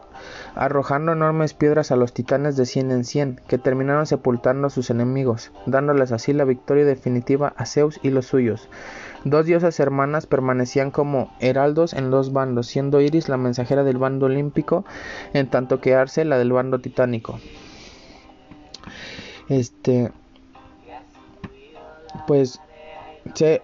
arrojando 0.54 1.12
enormes 1.12 1.52
piedras 1.52 1.90
a 1.90 1.96
los 1.96 2.14
titanes 2.14 2.56
de 2.56 2.64
cien 2.64 2.90
en 2.90 3.04
cien, 3.04 3.42
que 3.46 3.58
terminaron 3.58 4.06
sepultando 4.06 4.68
a 4.68 4.70
sus 4.70 4.88
enemigos, 4.88 5.52
dándoles 5.66 6.12
así 6.12 6.32
la 6.32 6.44
victoria 6.44 6.86
definitiva 6.86 7.52
a 7.58 7.66
Zeus 7.66 8.00
y 8.02 8.08
los 8.08 8.24
suyos. 8.24 8.70
Dos 9.24 9.44
diosas 9.44 9.78
hermanas 9.80 10.26
permanecían 10.26 10.90
como 10.90 11.30
heraldos 11.40 11.92
en 11.92 12.10
dos 12.10 12.32
bandos, 12.32 12.68
siendo 12.68 13.02
Iris 13.02 13.28
la 13.28 13.36
mensajera 13.36 13.84
del 13.84 13.98
bando 13.98 14.26
olímpico, 14.26 14.86
en 15.34 15.50
tanto 15.50 15.82
que 15.82 15.94
Arce 15.94 16.24
la 16.24 16.38
del 16.38 16.52
bando 16.52 16.80
titánico. 16.80 17.38
Este, 19.48 20.12
pues, 22.26 22.60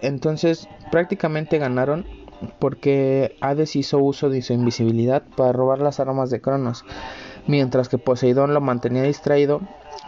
entonces 0.01 0.67
prácticamente 0.91 1.57
ganaron 1.57 2.05
porque 2.59 3.35
Hades 3.41 3.75
hizo 3.75 3.99
uso 3.99 4.29
de 4.29 4.41
su 4.41 4.53
invisibilidad 4.53 5.23
para 5.35 5.51
robar 5.51 5.79
las 5.79 5.99
armas 5.99 6.29
de 6.29 6.41
Cronos, 6.41 6.85
mientras 7.47 7.89
que 7.89 7.97
Poseidón 7.97 8.53
lo 8.53 8.61
mantenía 8.61 9.03
distraído 9.03 9.61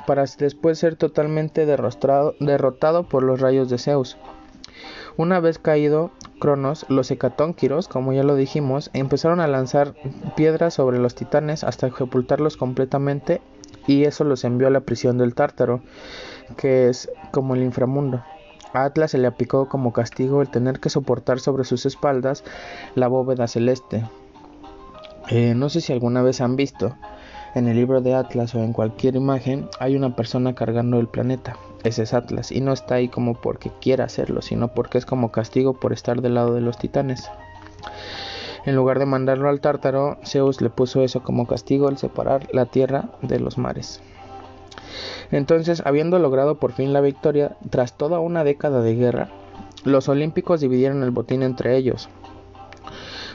para 0.07 0.23
después 0.37 0.79
ser 0.79 0.95
totalmente 0.95 1.65
derrotado 1.65 3.03
por 3.03 3.23
los 3.23 3.41
rayos 3.41 3.69
de 3.69 3.77
Zeus. 3.77 4.17
Una 5.17 5.39
vez 5.41 5.59
caído 5.59 6.11
Cronos, 6.39 6.85
los 6.89 7.11
hecatónquiros, 7.11 7.87
como 7.87 8.13
ya 8.13 8.23
lo 8.23 8.35
dijimos, 8.35 8.89
empezaron 8.93 9.41
a 9.41 9.47
lanzar 9.47 9.93
piedras 10.35 10.73
sobre 10.73 10.99
los 10.99 11.15
titanes 11.15 11.63
hasta 11.63 11.91
sepultarlos 11.95 12.57
completamente 12.57 13.41
y 13.87 14.03
eso 14.03 14.23
los 14.23 14.43
envió 14.43 14.67
a 14.67 14.71
la 14.71 14.81
prisión 14.81 15.17
del 15.17 15.35
Tártaro, 15.35 15.81
que 16.57 16.89
es 16.89 17.09
como 17.31 17.55
el 17.55 17.63
inframundo. 17.63 18.23
A 18.73 18.85
Atlas 18.85 19.11
se 19.11 19.17
le 19.17 19.27
aplicó 19.27 19.67
como 19.67 19.91
castigo 19.91 20.41
el 20.41 20.49
tener 20.49 20.79
que 20.79 20.89
soportar 20.89 21.39
sobre 21.39 21.65
sus 21.65 21.85
espaldas 21.85 22.43
la 22.95 23.07
bóveda 23.07 23.47
celeste. 23.47 24.05
Eh, 25.29 25.53
no 25.55 25.69
sé 25.69 25.81
si 25.81 25.93
alguna 25.93 26.21
vez 26.21 26.41
han 26.41 26.55
visto 26.55 26.95
en 27.53 27.67
el 27.67 27.75
libro 27.75 28.01
de 28.01 28.15
Atlas 28.15 28.55
o 28.55 28.59
en 28.59 28.71
cualquier 28.71 29.15
imagen 29.15 29.67
hay 29.79 29.95
una 29.97 30.15
persona 30.15 30.55
cargando 30.55 30.99
el 30.99 31.07
planeta. 31.07 31.57
Ese 31.83 32.03
es 32.03 32.13
Atlas 32.13 32.51
y 32.51 32.61
no 32.61 32.71
está 32.71 32.95
ahí 32.95 33.09
como 33.09 33.33
porque 33.33 33.71
quiera 33.81 34.05
hacerlo, 34.05 34.41
sino 34.41 34.69
porque 34.69 34.97
es 34.97 35.05
como 35.05 35.31
castigo 35.31 35.73
por 35.73 35.91
estar 35.91 36.21
del 36.21 36.35
lado 36.35 36.53
de 36.53 36.61
los 36.61 36.77
titanes. 36.77 37.29
En 38.65 38.75
lugar 38.75 38.99
de 38.99 39.05
mandarlo 39.05 39.49
al 39.49 39.59
Tártaro, 39.59 40.17
Zeus 40.23 40.61
le 40.61 40.69
puso 40.69 41.03
eso 41.03 41.23
como 41.23 41.47
castigo 41.47 41.89
el 41.89 41.97
separar 41.97 42.47
la 42.53 42.65
tierra 42.65 43.09
de 43.21 43.39
los 43.39 43.57
mares. 43.57 44.01
Entonces, 45.31 45.81
habiendo 45.85 46.19
logrado 46.19 46.55
por 46.55 46.73
fin 46.73 46.93
la 46.93 47.01
victoria, 47.01 47.57
tras 47.69 47.93
toda 47.93 48.19
una 48.19 48.43
década 48.43 48.81
de 48.81 48.95
guerra, 48.95 49.29
los 49.83 50.09
olímpicos 50.09 50.61
dividieron 50.61 51.01
el 51.03 51.11
botín 51.11 51.41
entre 51.41 51.75
ellos, 51.75 52.09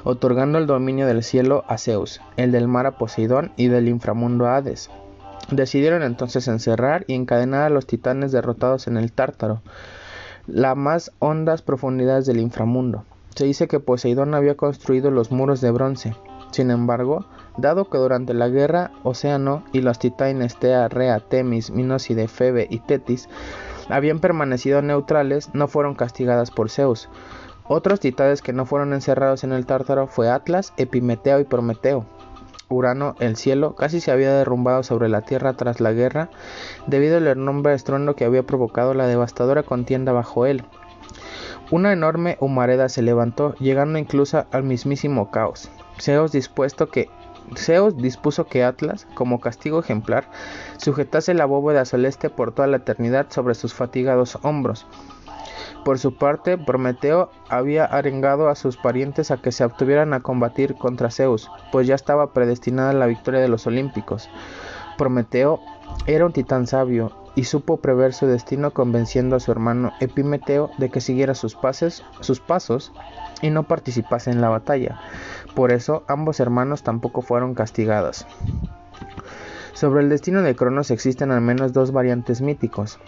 otorgando 0.04 0.58
el 0.58 0.66
dominio 0.66 1.06
del 1.06 1.24
cielo 1.24 1.64
a 1.66 1.78
Zeus, 1.78 2.20
el 2.36 2.52
del 2.52 2.68
mar 2.68 2.86
a 2.86 2.98
Poseidón 2.98 3.52
y 3.56 3.66
del 3.66 3.88
inframundo 3.88 4.46
a 4.46 4.56
Hades. 4.56 4.90
Decidieron 5.50 6.02
entonces 6.02 6.46
encerrar 6.48 7.04
y 7.08 7.14
encadenar 7.14 7.62
a 7.62 7.70
los 7.70 7.86
titanes 7.86 8.30
derrotados 8.30 8.86
en 8.86 8.96
el 8.96 9.10
Tártaro, 9.10 9.62
las 10.46 10.76
más 10.76 11.12
hondas 11.18 11.62
profundidades 11.62 12.26
del 12.26 12.38
inframundo. 12.38 13.04
Se 13.36 13.44
dice 13.44 13.68
que 13.68 13.78
Poseidón 13.78 14.34
había 14.34 14.56
construido 14.56 15.12
los 15.12 15.30
muros 15.30 15.60
de 15.60 15.70
bronce. 15.70 16.16
Sin 16.50 16.70
embargo, 16.70 17.26
Dado 17.56 17.88
que 17.88 17.96
durante 17.96 18.34
la 18.34 18.48
guerra 18.48 18.90
Océano 19.02 19.62
y 19.72 19.80
los 19.80 19.98
titanes 19.98 20.56
Tea, 20.56 20.88
Rea, 20.88 21.20
Temis, 21.20 21.70
Minóside, 21.70 22.28
Febe 22.28 22.66
y 22.68 22.80
Tetis 22.80 23.28
habían 23.88 24.18
permanecido 24.18 24.82
neutrales, 24.82 25.54
no 25.54 25.68
fueron 25.68 25.94
castigadas 25.94 26.50
por 26.50 26.68
Zeus. 26.70 27.08
Otros 27.68 28.00
titanes 28.00 28.42
que 28.42 28.52
no 28.52 28.66
fueron 28.66 28.92
encerrados 28.92 29.42
en 29.42 29.52
el 29.52 29.64
Tártaro 29.64 30.06
fue 30.06 30.28
Atlas, 30.28 30.74
Epimeteo 30.76 31.40
y 31.40 31.44
Prometeo. 31.44 32.04
Urano, 32.68 33.14
el 33.20 33.36
cielo, 33.36 33.74
casi 33.74 34.00
se 34.00 34.10
había 34.10 34.32
derrumbado 34.32 34.82
sobre 34.82 35.08
la 35.08 35.22
tierra 35.22 35.54
tras 35.54 35.80
la 35.80 35.92
guerra, 35.92 36.30
debido 36.88 37.16
al 37.16 37.28
enorme 37.28 37.72
estruendo 37.72 38.16
que 38.16 38.24
había 38.24 38.42
provocado 38.42 38.92
la 38.92 39.06
devastadora 39.06 39.62
contienda 39.62 40.12
bajo 40.12 40.46
él. 40.46 40.64
Una 41.68 41.92
enorme 41.92 42.36
humareda 42.38 42.88
se 42.88 43.02
levantó, 43.02 43.56
llegando 43.56 43.98
incluso 43.98 44.46
al 44.52 44.62
mismísimo 44.62 45.32
caos. 45.32 45.68
Zeus 45.98 46.30
dispuso 46.30 46.86
que 48.46 48.64
Atlas, 48.64 49.08
como 49.14 49.40
castigo 49.40 49.80
ejemplar, 49.80 50.30
sujetase 50.76 51.34
la 51.34 51.44
bóveda 51.44 51.84
celeste 51.84 52.30
por 52.30 52.52
toda 52.52 52.68
la 52.68 52.76
eternidad 52.76 53.26
sobre 53.30 53.56
sus 53.56 53.74
fatigados 53.74 54.38
hombros. 54.42 54.86
Por 55.84 55.98
su 55.98 56.16
parte, 56.16 56.56
Prometeo 56.56 57.30
había 57.48 57.84
arengado 57.84 58.48
a 58.48 58.54
sus 58.54 58.76
parientes 58.76 59.32
a 59.32 59.38
que 59.38 59.50
se 59.50 59.64
obtuvieran 59.64 60.14
a 60.14 60.20
combatir 60.20 60.76
contra 60.76 61.10
Zeus, 61.10 61.50
pues 61.72 61.88
ya 61.88 61.96
estaba 61.96 62.32
predestinada 62.32 62.92
la 62.92 63.06
victoria 63.06 63.40
de 63.40 63.48
los 63.48 63.66
olímpicos. 63.66 64.30
Prometeo 64.98 65.60
era 66.06 66.26
un 66.26 66.32
titán 66.32 66.68
sabio 66.68 67.25
y 67.36 67.44
supo 67.44 67.76
prever 67.76 68.14
su 68.14 68.26
destino 68.26 68.72
convenciendo 68.72 69.36
a 69.36 69.40
su 69.40 69.52
hermano 69.52 69.92
Epimeteo 70.00 70.70
de 70.78 70.90
que 70.90 71.00
siguiera 71.00 71.34
sus, 71.34 71.54
pasos 71.54 72.92
y 73.42 73.50
no 73.50 73.62
participase 73.62 74.32
en 74.32 74.40
la 74.40 74.48
batalla. 74.48 74.98
Por 75.54 75.70
eso 75.70 76.02
ambos 76.08 76.40
hermanos 76.40 76.82
tampoco 76.82 77.22
fueron 77.22 77.54
castigados. 77.54 78.26
Sobre 79.74 80.02
el 80.02 80.08
destino 80.08 80.40
de 80.40 80.56
Cronos 80.56 80.90
existen 80.90 81.30
al 81.30 81.42
menos 81.42 81.74
dos 81.74 81.92
variantes 81.92 82.40
míticos. 82.40 82.98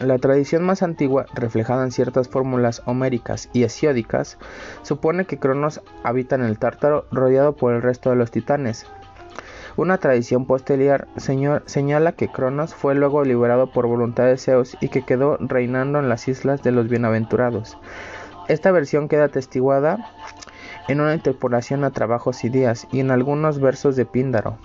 La 0.00 0.18
tradición 0.18 0.64
más 0.64 0.82
antigua, 0.82 1.26
reflejada 1.34 1.84
en 1.84 1.92
ciertas 1.92 2.28
fórmulas 2.28 2.82
homéricas 2.86 3.50
y 3.52 3.62
hesiódicas, 3.62 4.38
supone 4.82 5.26
que 5.26 5.38
Cronos 5.38 5.82
habita 6.02 6.34
en 6.34 6.42
el 6.42 6.58
Tártaro 6.58 7.04
rodeado 7.12 7.54
por 7.54 7.74
el 7.74 7.82
resto 7.82 8.08
de 8.08 8.16
los 8.16 8.30
titanes. 8.30 8.86
Una 9.76 9.98
tradición 9.98 10.46
posterior 10.46 11.08
señala 11.16 12.12
que 12.12 12.28
Cronos 12.28 12.74
fue 12.76 12.94
luego 12.94 13.24
liberado 13.24 13.72
por 13.72 13.88
voluntad 13.88 14.24
de 14.26 14.38
Zeus 14.38 14.76
y 14.80 14.88
que 14.88 15.02
quedó 15.02 15.36
reinando 15.40 15.98
en 15.98 16.08
las 16.08 16.28
islas 16.28 16.62
de 16.62 16.70
los 16.70 16.88
bienaventurados. 16.88 17.76
Esta 18.46 18.70
versión 18.70 19.08
queda 19.08 19.24
atestiguada 19.24 20.12
en 20.86 21.00
una 21.00 21.14
interpolación 21.14 21.82
a 21.82 21.90
trabajos 21.90 22.44
y 22.44 22.50
días 22.50 22.86
y 22.92 23.00
en 23.00 23.10
algunos 23.10 23.58
versos 23.58 23.96
de 23.96 24.06
Píndaro. 24.06 24.58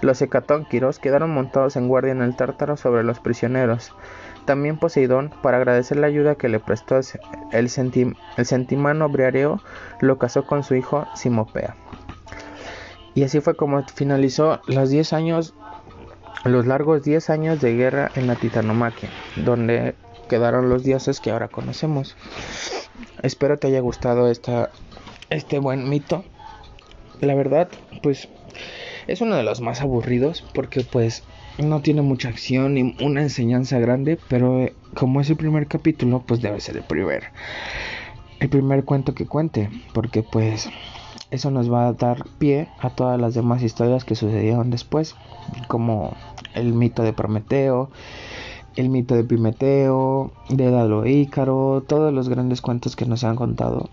Los 0.00 0.20
hecatónquiros 0.22 0.98
quedaron 0.98 1.30
montados 1.30 1.76
en 1.76 1.86
guardia 1.86 2.12
en 2.12 2.22
el 2.22 2.34
tártaro 2.34 2.76
sobre 2.76 3.04
los 3.04 3.20
prisioneros. 3.20 3.94
También 4.44 4.78
Poseidón, 4.78 5.30
para 5.40 5.58
agradecer 5.58 5.98
la 5.98 6.08
ayuda 6.08 6.34
que 6.34 6.48
le 6.48 6.58
prestó 6.58 6.98
el, 7.52 7.68
centimano 7.68 9.08
Briareo, 9.08 9.60
lo 10.00 10.18
casó 10.18 10.46
con 10.46 10.64
su 10.64 10.74
hijo 10.74 11.06
Simopea. 11.14 11.76
Y 13.18 13.24
así 13.24 13.40
fue 13.40 13.56
como 13.56 13.82
finalizó 13.82 14.60
los 14.68 14.90
10 14.90 15.12
años, 15.12 15.52
los 16.44 16.68
largos 16.68 17.02
10 17.02 17.30
años 17.30 17.60
de 17.60 17.74
guerra 17.74 18.12
en 18.14 18.28
la 18.28 18.36
Titanomaquia, 18.36 19.08
donde 19.44 19.96
quedaron 20.28 20.68
los 20.68 20.84
dioses 20.84 21.18
que 21.18 21.32
ahora 21.32 21.48
conocemos. 21.48 22.16
Espero 23.20 23.58
te 23.58 23.66
haya 23.66 23.80
gustado 23.80 24.30
esta 24.30 24.70
este 25.30 25.58
buen 25.58 25.88
mito. 25.88 26.24
La 27.20 27.34
verdad, 27.34 27.68
pues 28.04 28.28
es 29.08 29.20
uno 29.20 29.34
de 29.34 29.42
los 29.42 29.60
más 29.60 29.80
aburridos 29.80 30.44
porque 30.54 30.82
pues 30.82 31.24
no 31.58 31.80
tiene 31.80 32.02
mucha 32.02 32.28
acción 32.28 32.74
ni 32.74 32.94
una 33.04 33.22
enseñanza 33.22 33.80
grande, 33.80 34.16
pero 34.28 34.60
eh, 34.60 34.74
como 34.94 35.20
es 35.20 35.28
el 35.28 35.36
primer 35.36 35.66
capítulo, 35.66 36.22
pues 36.24 36.40
debe 36.40 36.60
ser 36.60 36.76
el 36.76 36.84
primer 36.84 37.32
el 38.38 38.48
primer 38.48 38.84
cuento 38.84 39.12
que 39.12 39.26
cuente, 39.26 39.68
porque 39.92 40.22
pues 40.22 40.70
eso 41.30 41.50
nos 41.50 41.72
va 41.72 41.88
a 41.88 41.92
dar 41.92 42.24
pie 42.38 42.68
a 42.80 42.90
todas 42.90 43.20
las 43.20 43.34
demás 43.34 43.62
historias 43.62 44.04
que 44.04 44.14
sucedieron 44.14 44.70
después, 44.70 45.14
como 45.66 46.14
el 46.54 46.72
mito 46.72 47.02
de 47.02 47.12
Prometeo, 47.12 47.90
el 48.76 48.90
mito 48.90 49.14
de 49.14 49.24
Pimeteo, 49.24 50.32
de 50.48 50.70
Dalo 50.70 51.06
Ícaro, 51.06 51.82
todos 51.86 52.12
los 52.12 52.28
grandes 52.28 52.60
cuentos 52.60 52.96
que 52.96 53.06
nos 53.06 53.24
han 53.24 53.36
contado 53.36 53.88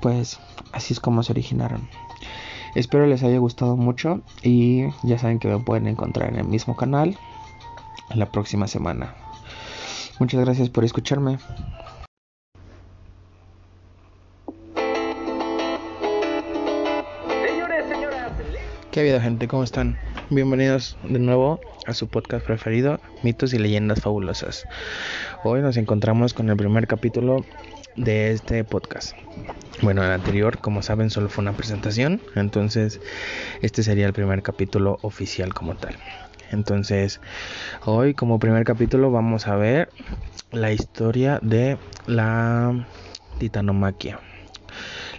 pues 0.00 0.38
así 0.72 0.94
es 0.94 1.00
como 1.00 1.22
se 1.22 1.32
originaron. 1.32 1.88
Espero 2.74 3.06
les 3.06 3.22
haya 3.22 3.38
gustado 3.38 3.76
mucho 3.76 4.20
y 4.42 4.84
ya 5.02 5.18
saben 5.18 5.38
que 5.38 5.48
me 5.48 5.58
pueden 5.58 5.86
encontrar 5.86 6.30
en 6.30 6.38
el 6.38 6.46
mismo 6.46 6.76
canal 6.76 7.16
la 8.14 8.26
próxima 8.26 8.68
semana. 8.68 9.14
Muchas 10.18 10.40
gracias 10.40 10.68
por 10.68 10.84
escucharme. 10.84 11.38
¿Qué 18.98 19.14
ha 19.14 19.20
gente? 19.20 19.46
¿Cómo 19.46 19.62
están? 19.62 19.96
Bienvenidos 20.28 20.96
de 21.04 21.20
nuevo 21.20 21.60
a 21.86 21.94
su 21.94 22.08
podcast 22.08 22.44
preferido, 22.44 22.98
Mitos 23.22 23.54
y 23.54 23.58
Leyendas 23.60 24.00
Fabulosas. 24.00 24.64
Hoy 25.44 25.60
nos 25.60 25.76
encontramos 25.76 26.34
con 26.34 26.50
el 26.50 26.56
primer 26.56 26.88
capítulo 26.88 27.44
de 27.94 28.32
este 28.32 28.64
podcast. 28.64 29.16
Bueno, 29.82 30.02
el 30.02 30.10
anterior, 30.10 30.58
como 30.58 30.82
saben, 30.82 31.10
solo 31.10 31.28
fue 31.28 31.42
una 31.42 31.52
presentación, 31.52 32.20
entonces 32.34 33.00
este 33.62 33.84
sería 33.84 34.04
el 34.04 34.12
primer 34.12 34.42
capítulo 34.42 34.98
oficial 35.02 35.54
como 35.54 35.76
tal. 35.76 35.94
Entonces, 36.50 37.20
hoy 37.84 38.14
como 38.14 38.40
primer 38.40 38.64
capítulo 38.64 39.12
vamos 39.12 39.46
a 39.46 39.54
ver 39.54 39.90
la 40.50 40.72
historia 40.72 41.38
de 41.40 41.78
la 42.08 42.84
titanomaquia. 43.38 44.18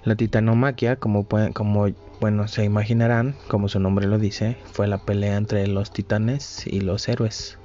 La 0.04 0.16
titanomaquia, 0.16 0.98
como, 0.98 1.24
pueden, 1.24 1.54
como 1.54 1.88
bueno, 2.20 2.48
se 2.48 2.66
imaginarán, 2.66 3.36
como 3.48 3.70
su 3.70 3.80
nombre 3.80 4.08
lo 4.08 4.18
dice, 4.18 4.58
fue 4.72 4.88
la 4.88 4.98
pelea 4.98 5.38
entre 5.38 5.68
los 5.68 5.92
titanes 5.92 6.68
y 6.68 6.82
los 6.82 7.08
héroes. 7.08 7.58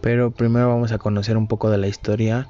Pero 0.00 0.30
primero 0.30 0.68
vamos 0.68 0.92
a 0.92 0.98
conocer 0.98 1.36
un 1.36 1.46
poco 1.46 1.70
de 1.70 1.78
la 1.78 1.88
historia 1.88 2.48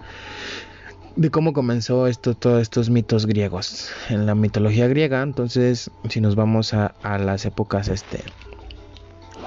de 1.16 1.30
cómo 1.30 1.52
comenzó 1.52 2.06
esto, 2.06 2.34
todos 2.34 2.62
estos 2.62 2.90
mitos 2.90 3.26
griegos. 3.26 3.90
En 4.08 4.26
la 4.26 4.34
mitología 4.34 4.88
griega, 4.88 5.22
entonces, 5.22 5.90
si 6.08 6.20
nos 6.20 6.34
vamos 6.34 6.74
a, 6.74 6.94
las 7.18 7.44
épocas, 7.44 7.88
este, 7.88 8.22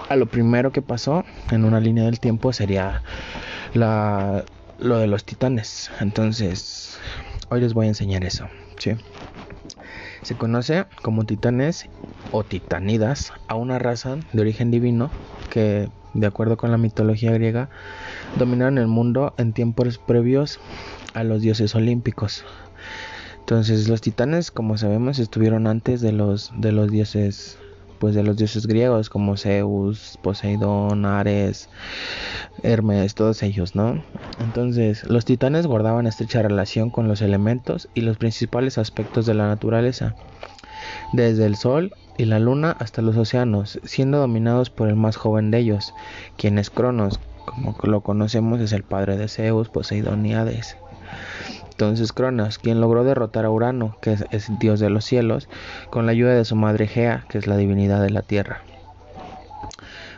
a 0.09 0.15
lo 0.15 0.25
primero 0.25 0.71
que 0.71 0.81
pasó 0.81 1.23
en 1.51 1.65
una 1.65 1.79
línea 1.79 2.03
del 2.05 2.19
tiempo 2.19 2.53
sería 2.53 3.03
la, 3.73 4.43
lo 4.79 4.97
de 4.99 5.07
los 5.07 5.23
titanes. 5.25 5.91
Entonces, 5.99 6.97
hoy 7.49 7.61
les 7.61 7.73
voy 7.73 7.85
a 7.85 7.89
enseñar 7.89 8.23
eso. 8.23 8.47
¿sí? 8.77 8.91
Se 10.23 10.35
conoce 10.35 10.85
como 11.01 11.25
titanes 11.25 11.89
o 12.31 12.43
titanidas 12.43 13.33
a 13.47 13.55
una 13.55 13.77
raza 13.77 14.17
de 14.31 14.41
origen 14.41 14.71
divino 14.71 15.11
que, 15.49 15.89
de 16.13 16.27
acuerdo 16.27 16.57
con 16.57 16.71
la 16.71 16.77
mitología 16.77 17.31
griega, 17.33 17.69
dominaron 18.37 18.77
el 18.77 18.87
mundo 18.87 19.33
en 19.37 19.53
tiempos 19.53 19.97
previos 19.97 20.59
a 21.13 21.23
los 21.23 21.41
dioses 21.41 21.75
olímpicos. 21.75 22.45
Entonces, 23.39 23.89
los 23.89 23.99
titanes, 23.99 24.51
como 24.51 24.77
sabemos, 24.77 25.19
estuvieron 25.19 25.67
antes 25.67 25.99
de 25.99 26.13
los 26.13 26.51
de 26.57 26.71
los 26.71 26.89
dioses 26.89 27.59
pues 28.03 28.15
de 28.15 28.23
los 28.23 28.35
dioses 28.35 28.67
griegos 28.67 29.09
como 29.09 29.37
Zeus, 29.37 30.19
Poseidón, 30.21 31.05
Ares, 31.05 31.69
Hermes, 32.61 33.15
todos 33.15 33.41
ellos, 33.43 33.75
¿no? 33.75 34.03
Entonces, 34.41 35.09
los 35.09 35.23
titanes 35.23 35.67
guardaban 35.67 36.05
estrecha 36.05 36.41
relación 36.41 36.89
con 36.89 37.07
los 37.07 37.21
elementos 37.21 37.87
y 37.93 38.01
los 38.01 38.17
principales 38.17 38.77
aspectos 38.77 39.25
de 39.25 39.35
la 39.35 39.47
naturaleza, 39.47 40.15
desde 41.13 41.45
el 41.45 41.55
sol 41.55 41.93
y 42.17 42.25
la 42.25 42.39
luna 42.39 42.75
hasta 42.77 43.01
los 43.01 43.15
océanos, 43.15 43.79
siendo 43.85 44.17
dominados 44.17 44.69
por 44.69 44.89
el 44.89 44.97
más 44.97 45.15
joven 45.15 45.49
de 45.49 45.59
ellos, 45.59 45.93
quien 46.35 46.59
es 46.59 46.69
Cronos, 46.69 47.21
como 47.45 47.73
lo 47.83 48.01
conocemos 48.01 48.59
es 48.59 48.73
el 48.73 48.83
padre 48.83 49.15
de 49.15 49.29
Zeus, 49.29 49.69
Poseidón 49.69 50.25
y 50.25 50.33
Hades. 50.33 50.75
Entonces 51.73 52.13
Cronos, 52.13 52.59
quien 52.59 52.79
logró 52.79 53.03
derrotar 53.03 53.45
a 53.45 53.49
Urano, 53.49 53.97
que 53.99 54.15
es, 54.29 54.59
dios 54.59 54.79
de 54.79 54.91
los 54.91 55.05
cielos, 55.05 55.49
con 55.89 56.05
la 56.05 56.11
ayuda 56.11 56.35
de 56.35 56.45
su 56.45 56.55
madre 56.55 56.85
Gea, 56.85 57.25
que 57.29 57.39
es 57.39 57.47
la 57.47 57.57
divinidad 57.57 57.99
de 57.99 58.11
la 58.11 58.21
tierra. 58.21 58.61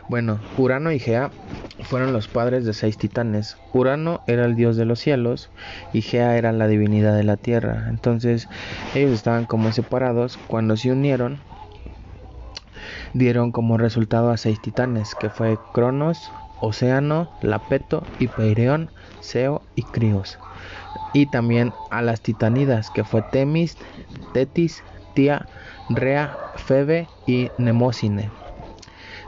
Bueno, 0.06 0.38
Urano 0.58 0.92
y 0.92 0.98
Gea 0.98 1.32
fueron 1.80 2.12
los 2.12 2.28
padres 2.28 2.66
de 2.66 2.74
seis 2.74 2.98
titanes. 2.98 3.56
Urano 3.72 4.20
era 4.26 4.44
el 4.44 4.54
dios 4.54 4.76
de 4.76 4.84
los 4.84 5.00
cielos 5.00 5.48
y 5.94 6.02
Gea 6.02 6.36
era 6.36 6.52
la 6.52 6.68
divinidad 6.68 7.16
de 7.16 7.24
la 7.24 7.38
tierra. 7.38 7.86
Entonces 7.88 8.50
ellos 8.94 9.12
estaban 9.12 9.46
como 9.46 9.72
separados. 9.72 10.38
Cuando 10.48 10.76
se 10.76 10.92
unieron, 10.92 11.40
dieron 13.14 13.50
como 13.50 13.78
resultado 13.78 14.28
a 14.28 14.36
seis 14.36 14.60
titanes, 14.60 15.14
que 15.14 15.30
fue 15.30 15.58
Cronos, 15.72 16.32
Océano, 16.60 17.30
Lapeto, 17.40 18.06
Hipeireón, 18.18 18.90
Seo 19.20 19.62
y 19.74 19.84
Crios 19.84 20.38
y 21.12 21.26
también 21.26 21.72
a 21.90 22.02
las 22.02 22.20
titanidas, 22.20 22.90
que 22.90 23.04
fue 23.04 23.22
Temis, 23.22 23.76
Tetis, 24.32 24.82
Tía, 25.14 25.46
Rea, 25.88 26.36
Febe 26.56 27.08
y 27.26 27.50
Nemocine. 27.58 28.30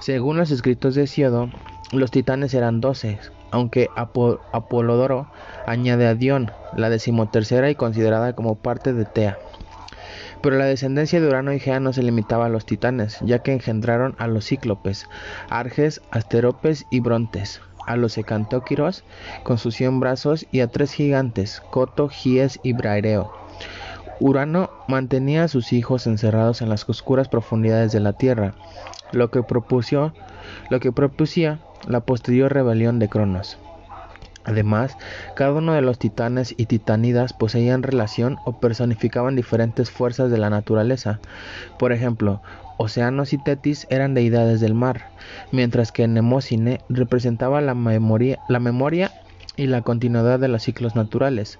Según 0.01 0.37
los 0.37 0.51
escritos 0.51 0.95
de 0.95 1.07
Siodo, 1.07 1.51
los 1.93 2.11
titanes 2.11 2.55
eran 2.55 2.81
doce, 2.81 3.19
aunque 3.51 3.89
Apolodoro 3.97 5.27
añade 5.67 6.07
a 6.07 6.15
Dion, 6.15 6.51
la 6.77 6.91
decimotercera 6.91 7.71
y 7.71 7.75
considerada 7.75 8.35
como 8.35 8.57
parte 8.57 8.93
de 8.93 9.05
Tea. 9.05 9.39
Pero 10.43 10.57
la 10.57 10.67
descendencia 10.67 11.21
de 11.21 11.27
Urano 11.27 11.53
y 11.53 11.59
Gea 11.59 11.81
no 11.81 11.93
se 11.93 12.03
limitaba 12.03 12.47
a 12.47 12.51
los 12.51 12.65
titanes, 12.65 13.19
ya 13.23 13.41
que 13.41 13.53
engendraron 13.53 14.15
a 14.19 14.29
los 14.29 14.47
cíclopes, 14.47 15.09
Arges, 15.51 16.01
Asteropes 16.13 16.87
y 16.91 17.01
Brontes, 17.01 17.61
a 17.89 17.97
los 17.97 18.19
ecantóquiros 18.19 19.03
con 19.43 19.59
sus 19.59 19.75
cien 19.75 19.99
brazos 19.99 20.47
y 20.53 20.61
a 20.61 20.69
tres 20.69 20.93
gigantes, 20.93 21.63
Coto, 21.71 22.09
Gies 22.09 22.61
y 22.63 22.75
Braireo. 22.75 23.33
Urano 24.21 24.71
mantenía 24.89 25.45
a 25.45 25.49
sus 25.49 25.73
hijos 25.73 26.07
encerrados 26.07 26.61
en 26.61 26.69
las 26.69 26.89
oscuras 26.89 27.29
profundidades 27.29 27.93
de 27.93 28.01
la 28.01 28.13
tierra, 28.13 28.55
lo 29.13 29.31
que, 29.31 29.43
propuso, 29.43 30.13
lo 30.71 30.81
que 30.81 30.93
la 31.87 32.01
posterior 32.01 32.53
rebelión 32.53 32.99
de 32.99 33.09
Cronos. 33.09 33.59
Además, 34.45 34.97
cada 35.35 35.53
uno 35.53 35.75
de 35.75 35.83
los 35.83 35.99
titanes 35.99 36.55
y 36.57 36.67
titanidas 36.67 37.33
poseían 37.33 37.83
relación 37.83 38.39
o 38.45 38.59
personificaban 38.59 39.37
diferentes 39.37 39.91
fuerzas 39.91 40.31
de 40.31 40.39
la 40.39 40.51
naturaleza. 40.51 41.21
Por 41.79 41.93
ejemplo, 41.93 42.41
Océanos 42.81 43.33
y 43.33 43.39
Tetis 43.39 43.89
eran 43.91 44.15
deidades 44.15 44.61
del 44.61 44.73
mar, 44.73 45.03
mientras 45.51 45.91
que 45.91 46.07
Nemocine 46.07 46.79
representaba 46.89 47.61
la 47.61 47.75
memoria, 47.75 48.39
la 48.47 48.61
memoria 48.61 49.11
y 49.57 49.67
la 49.67 49.83
continuidad 49.83 50.39
de 50.39 50.47
los 50.47 50.63
ciclos 50.63 50.95
naturales, 50.95 51.59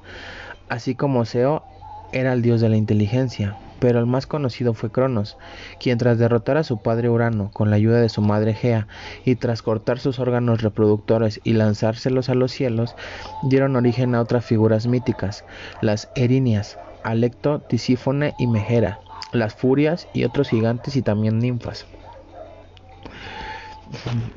así 0.69 0.95
como 0.95 1.25
Seo 1.25 1.65
era 2.13 2.33
el 2.33 2.43
dios 2.43 2.61
de 2.61 2.69
la 2.69 2.77
inteligencia, 2.77 3.57
pero 3.81 3.99
el 3.99 4.07
más 4.07 4.29
conocido 4.29 4.75
fue 4.75 4.93
Cronos, 4.93 5.37
quien 5.81 5.99
tras 5.99 6.19
derrotar 6.19 6.57
a 6.57 6.63
su 6.63 6.79
padre 6.79 7.11
Urano 7.11 7.51
con 7.53 7.69
la 7.71 7.77
ayuda 7.77 8.01
de 8.01 8.09
su 8.09 8.23
madre 8.23 8.55
Gea 8.55 8.87
y 9.25 9.35
tras 9.35 9.63
cortar 9.63 9.99
sus 9.99 10.21
órganos 10.21 10.63
reproductores 10.63 11.41
y 11.43 11.55
lanzárselos 11.55 12.29
a 12.29 12.35
los 12.35 12.53
cielos, 12.53 12.95
dieron 13.43 13.75
origen 13.75 14.15
a 14.15 14.21
otras 14.21 14.45
figuras 14.45 14.87
míticas, 14.87 15.45
las 15.81 16.11
Erinias, 16.15 16.79
Alecto, 17.03 17.61
Tisífone 17.61 18.35
y 18.39 18.47
Megera, 18.47 19.01
las 19.33 19.55
furias 19.55 20.09
y 20.13 20.25
otros 20.25 20.49
gigantes 20.49 20.97
y 20.97 21.03
también 21.03 21.39
ninfas. 21.39 21.87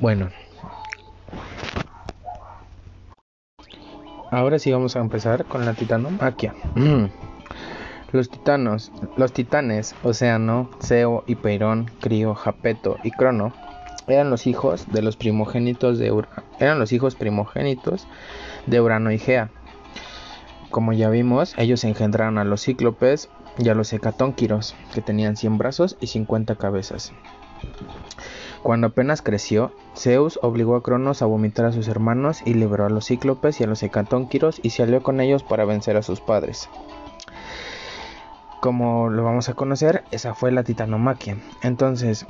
Bueno. 0.00 0.30
Ahora 4.30 4.58
sí 4.58 4.72
vamos 4.72 4.96
a 4.96 5.00
empezar 5.00 5.44
con 5.44 5.66
la 5.66 5.74
titanomaquia. 5.74 6.54
Los 8.12 8.30
titanos, 8.30 8.92
los 9.16 9.32
titanes, 9.32 9.94
Océano, 10.02 10.70
Seo, 10.80 11.24
Hipeirón, 11.26 11.90
Crío, 12.00 12.34
Japeto 12.34 12.98
y 13.02 13.10
Crono 13.10 13.52
eran 14.06 14.30
los 14.30 14.46
hijos 14.46 14.86
de 14.90 15.02
los 15.02 15.16
primogénitos 15.16 15.98
de 15.98 16.24
eran 16.58 16.78
los 16.78 16.92
hijos 16.92 17.14
primogénitos 17.14 18.06
de 18.66 18.80
Urano 18.80 19.12
y 19.12 19.18
Gea. 19.18 19.50
Como 20.70 20.92
ya 20.92 21.10
vimos, 21.10 21.54
ellos 21.58 21.84
engendraron 21.84 22.38
a 22.38 22.44
los 22.44 22.62
cíclopes 22.62 23.28
y 23.58 23.68
a 23.68 23.74
los 23.74 23.92
hecatónquiros, 23.92 24.74
que 24.94 25.02
tenían 25.02 25.36
100 25.36 25.58
brazos 25.58 25.96
y 26.00 26.08
50 26.08 26.56
cabezas. 26.56 27.12
Cuando 28.62 28.88
apenas 28.88 29.22
creció, 29.22 29.72
Zeus 29.96 30.38
obligó 30.42 30.76
a 30.76 30.82
Cronos 30.82 31.20
a 31.22 31.26
vomitar 31.26 31.66
a 31.66 31.72
sus 31.72 31.88
hermanos 31.88 32.42
y 32.44 32.54
liberó 32.54 32.86
a 32.86 32.90
los 32.90 33.06
cíclopes 33.06 33.60
y 33.60 33.64
a 33.64 33.66
los 33.66 33.82
hecatónquiros 33.82 34.60
y 34.62 34.70
se 34.70 34.84
alió 34.84 35.02
con 35.02 35.20
ellos 35.20 35.42
para 35.42 35.64
vencer 35.64 35.96
a 35.96 36.02
sus 36.02 36.20
padres. 36.20 36.68
Como 38.60 39.10
lo 39.10 39.24
vamos 39.24 39.48
a 39.48 39.54
conocer, 39.54 40.04
esa 40.12 40.34
fue 40.34 40.52
la 40.52 40.62
titanomaquia. 40.62 41.38
Entonces, 41.62 42.26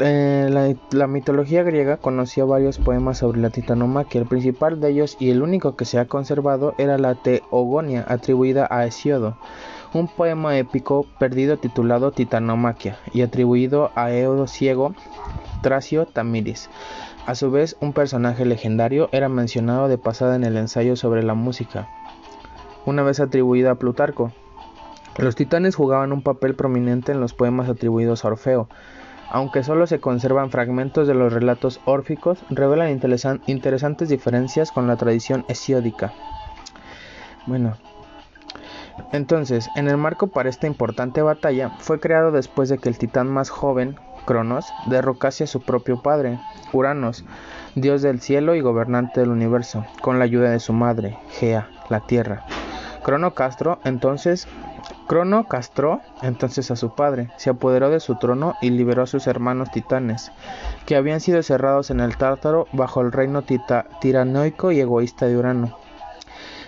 eh, 0.00 0.76
la, 0.92 1.06
mitología 1.06 1.62
griega 1.62 1.98
conocía 1.98 2.44
varios 2.44 2.78
poemas 2.78 3.18
sobre 3.18 3.40
la 3.40 3.50
titanomaquia. 3.50 4.20
El 4.20 4.26
principal 4.26 4.80
de 4.80 4.90
ellos 4.90 5.16
y 5.20 5.30
el 5.30 5.42
único 5.42 5.76
que 5.76 5.84
se 5.84 5.98
ha 5.98 6.06
conservado 6.06 6.74
era 6.78 6.98
la 6.98 7.14
Teogonia, 7.14 8.04
atribuida 8.08 8.66
a 8.70 8.86
Hesiodo, 8.86 9.36
un 9.92 10.08
poema 10.08 10.56
épico 10.56 11.06
perdido 11.18 11.58
titulado 11.58 12.12
Titanomaquia 12.12 12.98
y 13.12 13.22
atribuido 13.22 13.90
a 13.94 14.10
Eodo 14.10 14.46
Ciego, 14.46 14.94
Tracio 15.62 16.06
Tamiris. 16.06 16.70
A 17.26 17.34
su 17.34 17.50
vez, 17.50 17.76
un 17.80 17.92
personaje 17.92 18.44
legendario 18.44 19.08
era 19.12 19.28
mencionado 19.28 19.88
de 19.88 19.98
pasada 19.98 20.36
en 20.36 20.44
el 20.44 20.56
ensayo 20.56 20.96
sobre 20.96 21.22
la 21.22 21.34
música, 21.34 21.88
una 22.86 23.02
vez 23.02 23.20
atribuida 23.20 23.72
a 23.72 23.74
Plutarco. 23.76 24.32
Los 25.18 25.36
titanes 25.36 25.76
jugaban 25.76 26.12
un 26.12 26.22
papel 26.22 26.54
prominente 26.54 27.12
en 27.12 27.20
los 27.20 27.34
poemas 27.34 27.68
atribuidos 27.68 28.24
a 28.24 28.28
Orfeo, 28.28 28.68
aunque 29.30 29.62
solo 29.62 29.86
se 29.86 30.00
conservan 30.00 30.50
fragmentos 30.50 31.06
de 31.06 31.14
los 31.14 31.32
relatos 31.32 31.80
órficos, 31.84 32.38
revelan 32.50 32.90
interesantes 33.46 34.08
diferencias 34.08 34.72
con 34.72 34.86
la 34.86 34.96
tradición 34.96 35.44
hesiódica. 35.48 36.12
Bueno, 37.46 37.76
entonces, 39.12 39.68
en 39.76 39.88
el 39.88 39.96
marco 39.96 40.26
para 40.26 40.48
esta 40.48 40.66
importante 40.66 41.22
batalla, 41.22 41.70
fue 41.78 42.00
creado 42.00 42.32
después 42.32 42.68
de 42.68 42.78
que 42.78 42.88
el 42.88 42.98
titán 42.98 43.28
más 43.28 43.50
joven, 43.50 43.96
Cronos, 44.26 44.66
derrocase 44.86 45.44
a 45.44 45.46
su 45.46 45.60
propio 45.60 46.02
padre, 46.02 46.38
Uranos, 46.72 47.24
dios 47.74 48.02
del 48.02 48.20
cielo 48.20 48.54
y 48.54 48.60
gobernante 48.60 49.20
del 49.20 49.30
universo, 49.30 49.86
con 50.02 50.18
la 50.18 50.24
ayuda 50.24 50.50
de 50.50 50.60
su 50.60 50.72
madre, 50.72 51.16
Gea, 51.30 51.68
la 51.88 52.00
tierra. 52.00 52.44
Crono 53.02 53.32
Castro 53.32 53.80
entonces 53.84 54.46
Crono 55.10 55.48
castró 55.48 56.02
entonces 56.22 56.70
a 56.70 56.76
su 56.76 56.94
padre, 56.94 57.30
se 57.36 57.50
apoderó 57.50 57.90
de 57.90 57.98
su 57.98 58.14
trono 58.14 58.54
y 58.62 58.70
liberó 58.70 59.02
a 59.02 59.06
sus 59.08 59.26
hermanos 59.26 59.72
titanes, 59.72 60.30
que 60.86 60.94
habían 60.94 61.18
sido 61.18 61.42
cerrados 61.42 61.90
en 61.90 61.98
el 61.98 62.16
Tártaro 62.16 62.68
bajo 62.72 63.00
el 63.00 63.10
reino 63.10 63.42
tiranoico 64.00 64.70
y 64.70 64.78
egoísta 64.78 65.26
de 65.26 65.36
Urano. 65.36 65.76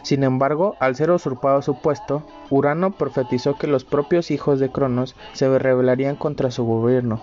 Sin 0.02 0.24
embargo, 0.24 0.74
al 0.81 0.96
ser 0.96 1.12
usurpado 1.12 1.62
su 1.62 1.81
puesto, 1.81 2.24
Urano 2.50 2.90
profetizó 2.90 3.55
que 3.55 3.68
los 3.68 3.85
propios 3.85 4.33
hijos 4.33 4.59
de 4.59 4.72
Cronos 4.72 5.14
se 5.35 5.57
rebelarían 5.57 6.16
contra 6.16 6.50
su 6.50 6.64
gobierno, 6.64 7.22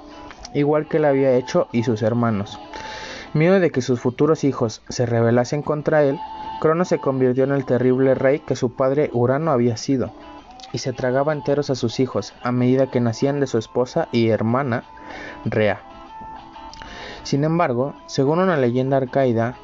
igual 0.53 0.88
que 0.88 0.99
lo 0.99 1.10
había 1.10 1.34
hecho 1.34 1.67
y 1.73 1.84
sus 1.84 2.01
hermanos. 2.01 2.62
Miedo 3.34 3.60
de 3.60 3.71
que 3.71 3.82
sus 3.82 3.99
futuros 3.99 4.45
hijos 4.45 4.84
se 4.88 5.05
rebelasen 5.05 5.63
contra 5.63 6.01
él, 6.01 6.17
Cronos 6.62 6.88
se 6.88 6.99
convirtió 6.99 7.43
en 7.43 7.51
el 7.51 7.65
terrible 7.65 8.15
rey 8.15 8.39
que 8.39 8.55
su 8.55 8.71
padre 8.71 9.10
Urano 9.12 9.51
había 9.51 9.75
sido 9.75 10.13
y 10.73 10.79
se 10.79 10.93
tragaba 10.93 11.34
enteros 11.34 11.69
a 11.69 11.75
sus 11.75 11.99
hijos 11.99 12.34
a 12.43 12.51
medida 12.51 12.88
que 12.88 12.99
nacían 12.99 13.39
de 13.39 13.47
su 13.47 13.58
esposa 13.58 14.08
y 14.12 14.29
hermana 14.29 14.84
Rea. 15.45 15.82
Sin 17.23 17.43
embargo, 17.43 17.93
según 18.08 18.39
una 18.39 18.58
leyenda 18.58 18.97
arcaida 18.97 19.55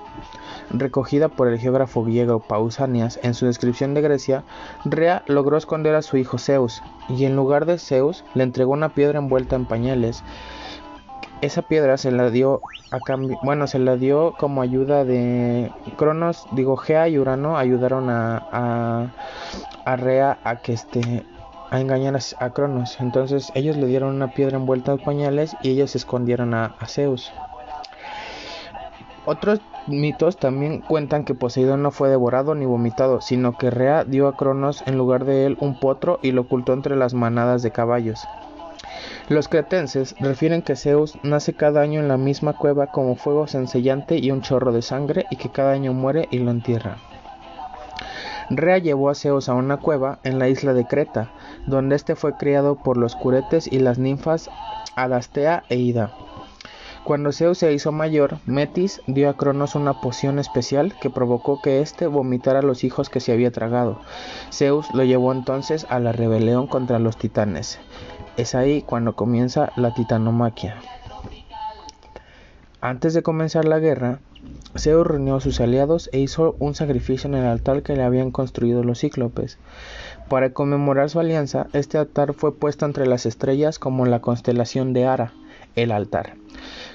recogida 0.70 1.30
por 1.30 1.48
el 1.48 1.60
geógrafo 1.60 2.04
griego 2.04 2.40
Pausanias 2.40 3.20
en 3.24 3.34
su 3.34 3.46
descripción 3.46 3.94
de 3.94 4.02
Grecia, 4.02 4.44
Rea 4.84 5.24
logró 5.28 5.58
esconder 5.58 5.96
a 5.96 6.02
su 6.02 6.18
hijo 6.18 6.38
Zeus 6.38 6.82
y 7.10 7.26
en 7.26 7.36
lugar 7.36 7.66
de 7.66 7.78
Zeus 7.78 8.24
le 8.34 8.44
entregó 8.44 8.74
una 8.74 8.90
piedra 8.90 9.20
envuelta 9.20 9.56
en 9.56 9.66
pañales 9.66 10.24
esa 11.42 11.62
piedra 11.62 11.98
se 11.98 12.12
la 12.12 12.30
dio 12.30 12.62
a 12.92 13.00
cambio, 13.00 13.38
bueno, 13.44 13.68
se 13.68 13.80
la 13.80 13.98
dio 13.98 14.34
como 14.38 14.62
ayuda 14.62 15.04
de 15.04 15.72
Cronos, 15.98 16.46
digo, 16.52 16.78
Gea 16.78 17.08
y 17.08 17.18
Urano 17.18 17.58
ayudaron 17.58 18.10
a, 18.10 18.48
a, 18.52 19.08
Rea 19.96 20.40
a 20.44 20.58
que 20.58 20.74
este 20.74 21.26
a 21.70 21.80
engañar 21.80 22.18
a, 22.40 22.50
Cronos. 22.52 22.98
Entonces 23.00 23.52
ellos 23.56 23.78
le 23.78 23.88
dieron 23.88 24.16
una 24.16 24.34
piedra 24.34 24.58
envuelta 24.58 24.94
en 24.94 25.00
pañales 25.00 25.56
y 25.62 25.70
ellos 25.72 25.96
escondieron 25.96 26.54
a, 26.54 26.76
a 26.80 26.88
Zeus. 26.88 27.32
Otros 29.26 29.60
mitos 29.88 30.38
también 30.38 30.82
cuentan 30.82 31.26
que 31.26 31.34
Poseidón 31.34 31.82
no 31.82 31.92
fue 31.92 32.10
devorado 32.10 32.54
ni 32.54 32.66
vomitado, 32.66 33.22
sino 33.22 33.58
que 33.58 33.72
Rea 33.72 34.04
dio 34.04 34.28
a 34.28 34.38
Cronos 34.38 34.84
en 34.86 34.98
lugar 34.98 35.26
de 35.26 35.46
él 35.46 35.58
un 35.60 35.80
potro 35.80 36.20
y 36.22 36.32
lo 36.32 36.42
ocultó 36.42 36.74
entre 36.74 36.96
las 36.96 37.14
manadas 37.14 37.64
de 37.64 37.72
caballos. 37.72 38.28
Los 39.28 39.48
cretenses 39.48 40.16
refieren 40.20 40.62
que 40.62 40.76
Zeus 40.76 41.18
nace 41.24 41.54
cada 41.54 41.82
año 41.82 42.00
en 42.00 42.08
la 42.08 42.18
misma 42.18 42.54
cueva 42.54 42.88
como 42.88 43.16
fuego 43.16 43.48
sencillante 43.48 44.18
y 44.18 44.30
un 44.30 44.42
chorro 44.42 44.72
de 44.72 44.84
sangre 44.84 45.26
y 45.32 45.38
que 45.38 45.50
cada 45.50 45.72
año 45.72 45.94
muere 45.94 46.28
y 46.30 46.38
lo 46.38 46.52
entierra. 46.52 46.98
Rea 48.50 48.78
llevó 48.78 49.10
a 49.10 49.16
Zeus 49.16 49.50
a 49.50 49.54
una 49.54 49.78
cueva 49.78 50.20
en 50.24 50.40
la 50.40 50.48
isla 50.48 50.74
de 50.74 50.86
Creta, 50.86 51.32
donde 51.66 51.96
éste 51.96 52.16
fue 52.16 52.38
criado 52.38 52.76
por 52.76 52.98
los 52.98 53.16
curetes 53.16 53.68
y 53.72 53.80
las 53.80 53.98
ninfas 53.98 54.50
Adastea 54.96 55.64
e 55.70 55.78
Ida. 55.78 56.12
Cuando 57.04 57.32
Zeus 57.32 57.60
se 57.60 57.72
hizo 57.72 57.92
mayor, 57.92 58.40
Metis 58.48 59.00
dio 59.06 59.30
a 59.30 59.38
Cronos 59.38 59.76
una 59.76 60.02
poción 60.02 60.40
especial 60.40 60.96
que 61.00 61.12
provocó 61.12 61.62
que 61.62 61.82
éste 61.82 62.08
vomitara 62.08 62.64
los 62.64 62.84
hijos 62.84 63.10
que 63.10 63.20
se 63.20 63.32
había 63.32 63.52
tragado. 63.52 64.02
Zeus 64.52 64.92
lo 64.94 65.04
llevó 65.04 65.32
entonces 65.32 65.86
a 65.90 66.00
la 66.00 66.14
rebelión 66.14 66.66
contra 66.66 66.98
los 66.98 67.18
titanes. 67.18 67.80
Es 68.38 68.56
ahí 68.56 68.82
cuando 68.82 69.16
comienza 69.16 69.72
la 69.76 69.94
titanomaquia. 69.94 70.78
Antes 72.82 73.14
de 73.14 73.22
comenzar 73.22 73.66
la 73.66 73.80
guerra, 73.80 74.20
Zeus 74.78 75.08
reunió 75.08 75.36
a 75.36 75.42
sus 75.42 75.62
aliados 75.62 76.10
e 76.12 76.20
hizo 76.20 76.56
un 76.60 76.76
sacrificio 76.76 77.30
en 77.30 77.36
el 77.36 77.46
altar 77.46 77.82
que 77.82 77.96
le 77.96 78.04
habían 78.04 78.32
construido 78.32 78.84
los 78.84 79.00
cíclopes. 79.00 79.58
Para 80.30 80.52
conmemorar 80.52 81.10
su 81.10 81.20
alianza, 81.20 81.68
este 81.74 81.98
altar 81.98 82.34
fue 82.34 82.56
puesto 82.56 82.86
entre 82.86 83.08
las 83.08 83.26
estrellas 83.26 83.80
como 83.80 84.06
la 84.06 84.20
constelación 84.20 84.94
de 84.94 85.06
Ara, 85.06 85.34
el 85.76 85.92
altar. 85.92 86.36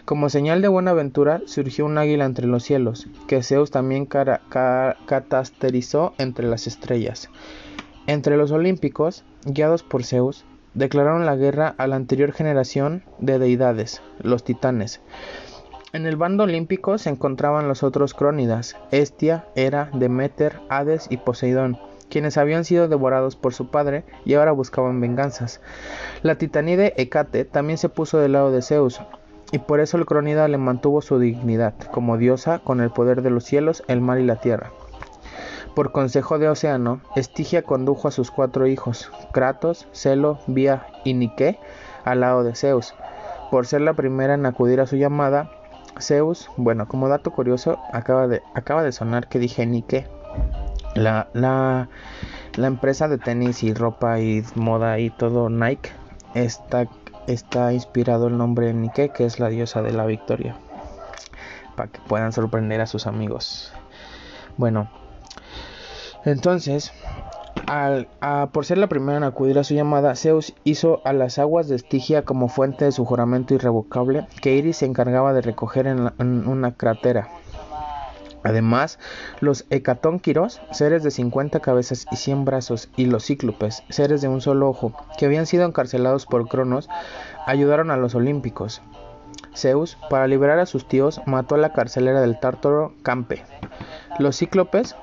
Como 0.04 0.28
señal 0.28 0.62
de 0.62 0.68
buena 0.68 0.90
aventura 0.90 1.42
surgió 1.46 1.86
un 1.86 1.96
águila 1.96 2.24
entre 2.24 2.46
los 2.46 2.64
cielos, 2.64 3.06
que 3.26 3.42
Zeus 3.42 3.70
también 3.70 4.06
catasterizó 4.06 6.14
entre 6.18 6.48
las 6.48 6.66
estrellas. 6.66 7.30
Entre 8.06 8.36
los 8.36 8.50
olímpicos, 8.50 9.24
guiados 9.44 9.82
por 9.82 10.04
Zeus, 10.04 10.44
declararon 10.74 11.26
la 11.26 11.36
guerra 11.36 11.74
a 11.78 11.86
la 11.86 11.96
anterior 11.96 12.32
generación 12.32 13.02
de 13.18 13.38
deidades, 13.38 14.02
los 14.20 14.44
titanes. 14.44 15.00
En 15.92 16.06
el 16.06 16.14
bando 16.14 16.44
olímpico 16.44 16.98
se 16.98 17.10
encontraban 17.10 17.66
los 17.66 17.82
otros 17.82 18.14
crónidas, 18.14 18.76
Estia, 18.92 19.46
Hera, 19.56 19.90
Demeter, 19.92 20.60
Hades 20.68 21.08
y 21.10 21.16
Poseidón, 21.16 21.78
quienes 22.08 22.36
habían 22.36 22.64
sido 22.64 22.86
devorados 22.86 23.34
por 23.34 23.54
su 23.54 23.72
padre 23.72 24.04
y 24.24 24.34
ahora 24.34 24.52
buscaban 24.52 25.00
venganzas. 25.00 25.60
La 26.22 26.36
titanide 26.36 26.94
Hecate 26.96 27.44
también 27.44 27.76
se 27.76 27.88
puso 27.88 28.18
del 28.18 28.34
lado 28.34 28.52
de 28.52 28.62
Zeus, 28.62 29.00
y 29.50 29.58
por 29.58 29.80
eso 29.80 29.96
el 29.96 30.06
crónida 30.06 30.46
le 30.46 30.58
mantuvo 30.58 31.02
su 31.02 31.18
dignidad 31.18 31.74
como 31.90 32.18
diosa 32.18 32.60
con 32.60 32.80
el 32.80 32.90
poder 32.90 33.22
de 33.22 33.30
los 33.30 33.42
cielos, 33.42 33.82
el 33.88 34.00
mar 34.00 34.20
y 34.20 34.24
la 34.24 34.36
tierra. 34.36 34.70
Por 35.74 35.90
consejo 35.90 36.38
de 36.38 36.48
Océano, 36.48 37.00
Estigia 37.16 37.62
condujo 37.62 38.06
a 38.06 38.12
sus 38.12 38.30
cuatro 38.30 38.68
hijos, 38.68 39.10
Kratos, 39.32 39.88
Celo, 39.90 40.38
Vía 40.46 40.86
y 41.02 41.14
Nike, 41.14 41.58
al 42.04 42.20
lado 42.20 42.44
de 42.44 42.54
Zeus. 42.54 42.94
Por 43.50 43.66
ser 43.66 43.80
la 43.80 43.94
primera 43.94 44.34
en 44.34 44.46
acudir 44.46 44.80
a 44.80 44.86
su 44.86 44.94
llamada, 44.94 45.50
Zeus, 46.00 46.50
bueno, 46.56 46.86
como 46.88 47.08
dato 47.08 47.30
curioso, 47.30 47.78
acaba 47.92 48.26
de, 48.26 48.42
acaba 48.54 48.82
de 48.82 48.92
sonar 48.92 49.28
que 49.28 49.38
dije 49.38 49.66
Nike. 49.66 50.06
La, 50.94 51.28
la, 51.32 51.88
la 52.56 52.66
empresa 52.66 53.08
de 53.08 53.18
tenis 53.18 53.62
y 53.62 53.74
ropa 53.74 54.20
y 54.20 54.44
moda 54.54 54.98
y 54.98 55.10
todo 55.10 55.48
Nike 55.50 55.90
está, 56.34 56.88
está 57.26 57.72
inspirado 57.72 58.28
el 58.28 58.36
nombre 58.36 58.66
de 58.66 58.74
Nike, 58.74 59.10
que 59.10 59.24
es 59.24 59.38
la 59.38 59.48
diosa 59.48 59.82
de 59.82 59.92
la 59.92 60.06
victoria, 60.06 60.56
para 61.76 61.90
que 61.90 62.00
puedan 62.00 62.32
sorprender 62.32 62.80
a 62.80 62.86
sus 62.86 63.06
amigos. 63.06 63.72
Bueno, 64.56 64.90
entonces, 66.24 66.92
por 68.52 68.66
ser 68.66 68.78
la 68.78 68.88
primera 68.88 69.18
en 69.18 69.24
acudir 69.24 69.58
a 69.58 69.64
su 69.64 69.74
llamada, 69.74 70.16
Zeus 70.16 70.54
hizo 70.64 71.00
a 71.04 71.12
las 71.12 71.38
aguas 71.38 71.68
de 71.68 71.76
Estigia 71.76 72.24
como 72.24 72.48
fuente 72.48 72.84
de 72.84 72.92
su 72.92 73.04
juramento 73.04 73.54
irrevocable 73.54 74.26
que 74.42 74.56
Iris 74.56 74.78
se 74.78 74.86
encargaba 74.86 75.32
de 75.32 75.42
recoger 75.42 75.86
en, 75.86 76.10
una 76.48 76.72
cratera. 76.74 77.28
Además, 78.42 78.98
los 79.40 79.66
hecatónquiros, 79.68 80.62
seres 80.72 81.02
de 81.02 81.10
50 81.10 81.60
cabezas 81.60 82.06
y 82.10 82.16
100 82.16 82.44
brazos, 82.46 82.88
y 82.96 83.04
los 83.04 83.26
cíclopes, 83.26 83.82
seres 83.90 84.22
de 84.22 84.28
un 84.28 84.40
solo 84.40 84.68
ojo, 84.68 84.94
que 85.18 85.26
habían 85.26 85.46
sido 85.46 85.66
encarcelados 85.66 86.24
por 86.24 86.48
Cronos, 86.48 86.88
ayudaron 87.46 87.90
a 87.90 87.98
los 87.98 88.14
olímpicos. 88.14 88.80
Zeus, 89.54 89.98
para 90.08 90.26
liberar 90.26 90.58
a 90.58 90.66
sus 90.66 90.88
tíos, 90.88 91.20
mató 91.26 91.54
a 91.54 91.58
la 91.58 91.72
carcelera 91.72 92.20
del 92.20 92.40
tártaro 92.40 92.94
Campe. 93.02 93.44
Los 94.18 94.38
cíclopes 94.38 94.96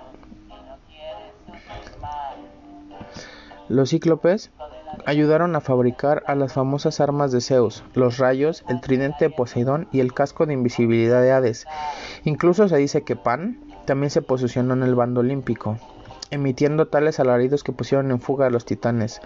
Los 3.70 3.90
cíclopes 3.90 4.52
ayudaron 5.06 5.56
a 5.56 5.62
fabricar 5.62 6.24
a 6.28 6.36
las 6.36 6.54
famosas 6.54 7.02
armas 7.02 7.32
de 7.32 7.42
Zeus, 7.42 7.84
los 7.94 8.18
rayos, 8.18 8.64
el 8.70 8.80
tridente 8.80 9.26
de 9.26 9.30
Poseidón 9.30 9.88
y 9.92 10.00
el 10.00 10.14
casco 10.14 10.46
de 10.46 10.54
invisibilidad 10.54 11.22
de 11.22 11.32
Hades. 11.32 11.66
Incluso 12.24 12.70
se 12.70 12.78
dice 12.78 13.02
que 13.02 13.16
Pan 13.16 13.60
también 13.86 14.10
se 14.10 14.22
posicionó 14.22 14.74
en 14.74 14.84
el 14.84 14.96
bando 14.96 15.20
olímpico, 15.20 15.78
emitiendo 16.32 16.88
tales 16.88 17.20
alaridos 17.20 17.64
que 17.64 17.74
pusieron 17.74 18.12
en 18.12 18.22
fuga 18.22 18.48
a 18.48 18.50
los 18.50 18.66
titanes. 18.66 19.22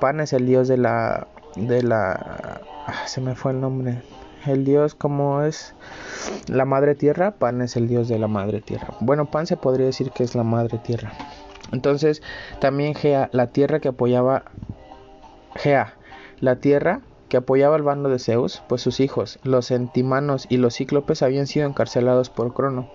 Pan 0.00 0.20
es 0.20 0.32
el 0.32 0.46
dios 0.46 0.68
de 0.68 0.76
la 0.76 1.26
de 1.56 1.82
la 1.82 2.60
ah, 2.86 3.06
se 3.06 3.20
me 3.20 3.34
fue 3.34 3.52
el 3.52 3.60
nombre. 3.60 4.02
El 4.46 4.64
dios 4.64 4.94
como 4.94 5.42
es 5.42 5.74
la 6.46 6.64
madre 6.64 6.94
tierra, 6.94 7.32
Pan 7.32 7.60
es 7.62 7.76
el 7.76 7.88
dios 7.88 8.08
de 8.08 8.18
la 8.18 8.28
madre 8.28 8.60
tierra. 8.60 8.88
Bueno, 9.00 9.30
Pan 9.30 9.46
se 9.46 9.56
podría 9.56 9.86
decir 9.86 10.10
que 10.10 10.24
es 10.24 10.34
la 10.34 10.44
madre 10.44 10.78
tierra. 10.78 11.12
Entonces, 11.72 12.22
también 12.60 12.94
Gea, 12.94 13.28
la 13.32 13.48
tierra 13.48 13.80
que 13.80 13.88
apoyaba 13.88 14.44
Gea, 15.56 15.94
la 16.40 16.56
tierra 16.56 17.00
que 17.28 17.36
apoyaba 17.36 17.76
al 17.76 17.82
bando 17.82 18.08
de 18.08 18.18
Zeus, 18.18 18.62
pues 18.68 18.80
sus 18.82 19.00
hijos, 19.00 19.38
los 19.42 19.70
entimanos 19.70 20.46
y 20.48 20.56
los 20.56 20.76
cíclopes 20.76 21.22
habían 21.22 21.46
sido 21.46 21.66
encarcelados 21.66 22.30
por 22.30 22.54
Crono. 22.54 22.90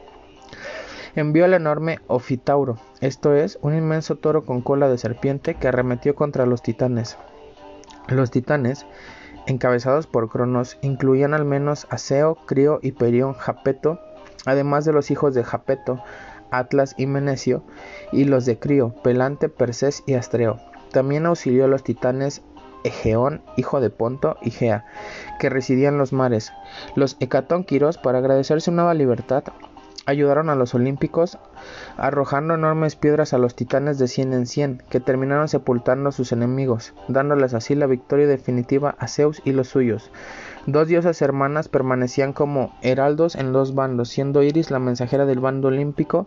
Envió 1.16 1.46
al 1.46 1.54
enorme 1.54 2.00
Ofitauro, 2.08 2.80
esto 3.00 3.36
es, 3.36 3.60
un 3.62 3.76
inmenso 3.76 4.16
toro 4.16 4.46
con 4.46 4.62
cola 4.62 4.90
de 4.90 4.98
serpiente 4.98 5.54
que 5.54 5.68
arremetió 5.68 6.16
contra 6.16 6.48
los 6.48 6.64
titanes. 6.64 7.18
Los 8.08 8.32
titanes, 8.32 8.88
encabezados 9.46 10.08
por 10.08 10.30
Cronos, 10.30 10.78
incluían 10.82 11.36
al 11.36 11.46
menos 11.46 11.86
a 11.92 12.00
Seo, 12.00 12.36
Crio, 12.48 12.80
Hiperión, 12.82 13.34
Japeto, 13.34 14.00
además 14.46 14.86
de 14.86 14.94
los 14.94 15.12
hijos 15.12 15.36
de 15.36 15.44
Japeto, 15.44 16.04
Atlas 16.54 16.96
y 16.98 17.08
Menecio, 17.08 17.64
y 18.12 18.26
los 18.26 18.46
de 18.46 18.60
Crio, 18.60 18.94
Pelante, 19.04 19.50
Persés 19.50 20.04
y 20.06 20.14
Astreo. 20.14 20.60
También 20.92 21.26
auxilió 21.26 21.66
a 21.66 21.68
los 21.68 21.84
titanes 21.84 22.44
Egeón, 22.84 23.42
hijo 23.58 23.82
de 23.82 23.90
Ponto, 23.90 24.38
y 24.42 24.52
Gea, 24.52 24.86
que 25.40 25.50
residían 25.50 25.96
en 25.96 26.00
los 26.00 26.14
mares. 26.14 26.52
Los 26.96 27.18
hecatónquiros, 27.20 27.98
para 27.98 28.20
agradecer 28.20 28.62
su 28.62 28.72
nueva 28.72 28.94
libertad, 28.94 29.44
ayudaron 30.06 30.50
a 30.50 30.56
los 30.56 30.76
olímpicos 30.76 31.38
arrojando 31.98 32.56
enormes 32.56 32.96
piedras 32.96 33.34
a 33.34 33.38
los 33.38 33.56
titanes 33.56 33.98
de 33.98 34.08
cien 34.08 34.34
en 34.34 34.46
cien, 34.46 34.84
que 34.90 35.00
terminaron 35.00 35.48
sepultando 35.48 36.10
a 36.10 36.12
sus 36.12 36.32
enemigos, 36.32 36.94
dándoles 37.08 37.54
así 37.54 37.76
la 37.76 37.88
victoria 37.88 38.28
definitiva 38.28 38.96
a 39.00 39.08
Zeus 39.08 39.42
y 39.46 39.54
los 39.54 39.70
suyos. 39.70 40.12
Dos 40.66 40.88
diosas 40.88 41.22
hermanas 41.22 41.68
permanecían 41.68 42.32
como 42.32 42.74
heraldos 42.82 43.36
en 43.36 43.52
dos 43.52 43.76
bandos, 43.76 44.10
siendo 44.10 44.44
Iris 44.44 44.72
la 44.72 44.80
mensajera 44.80 45.26
del 45.26 45.40
bando 45.40 45.68
olímpico, 45.68 46.26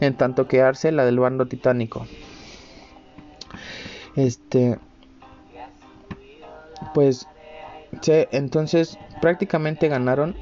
en 0.00 0.14
tanto 0.14 0.46
que 0.46 0.60
Arce 0.60 0.92
la 0.92 1.06
del 1.06 1.18
bando 1.18 1.46
titánico. 1.46 2.06
Este, 4.14 4.78
pues, 6.92 7.26
entonces 8.30 8.98
prácticamente 9.22 9.88
ganaron 9.88 10.36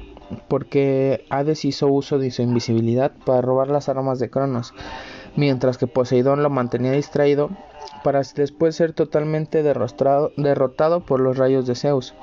porque 0.49 1.25
Hades 1.29 1.63
hizo 1.63 1.87
uso 1.87 2.19
de 2.19 2.31
su 2.31 2.41
invisibilidad 2.41 3.13
para 3.25 3.41
robar 3.41 3.69
las 3.69 3.87
armas 3.87 4.19
de 4.19 4.29
Cronos, 4.29 4.73
mientras 5.37 5.77
que 5.77 5.87
Poseidón 5.87 6.43
lo 6.43 6.49
mantenía 6.49 6.91
distraído 6.91 7.49
para 8.03 8.21
después 8.35 8.75
ser 8.75 8.91
totalmente 8.91 9.63
derrotado 9.63 10.99
por 11.05 11.21
los 11.21 11.37
rayos 11.37 11.65
de 11.65 11.75
Zeus. 11.75 12.13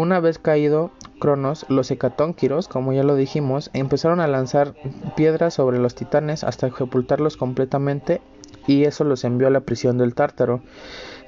Una 0.00 0.18
vez 0.18 0.38
caído 0.38 0.92
Cronos, 1.18 1.66
los 1.68 1.90
hecatónquiros, 1.90 2.68
como 2.68 2.94
ya 2.94 3.02
lo 3.02 3.16
dijimos, 3.16 3.68
empezaron 3.74 4.20
a 4.20 4.26
lanzar 4.28 4.74
piedras 5.14 5.52
sobre 5.52 5.78
los 5.78 5.94
titanes 5.94 6.42
hasta 6.42 6.74
sepultarlos 6.74 7.36
completamente 7.36 8.22
y 8.66 8.84
eso 8.84 9.04
los 9.04 9.24
envió 9.24 9.48
a 9.48 9.50
la 9.50 9.60
prisión 9.60 9.98
del 9.98 10.14
Tártaro, 10.14 10.62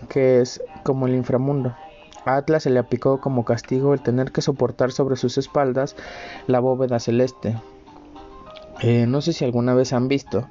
que 0.08 0.40
es 0.40 0.62
como 0.84 1.06
el 1.06 1.14
inframundo. 1.14 1.76
A 2.24 2.36
Atlas 2.36 2.62
se 2.62 2.70
le 2.70 2.78
aplicó 2.78 3.20
como 3.20 3.44
castigo 3.44 3.92
el 3.92 4.00
tener 4.00 4.32
que 4.32 4.40
soportar 4.40 4.90
sobre 4.90 5.16
sus 5.16 5.36
espaldas 5.36 5.94
la 6.46 6.58
bóveda 6.58 6.98
celeste. 6.98 7.60
Eh, 8.80 9.04
no 9.06 9.20
sé 9.20 9.34
si 9.34 9.44
alguna 9.44 9.74
vez 9.74 9.92
han 9.92 10.08
visto 10.08 10.48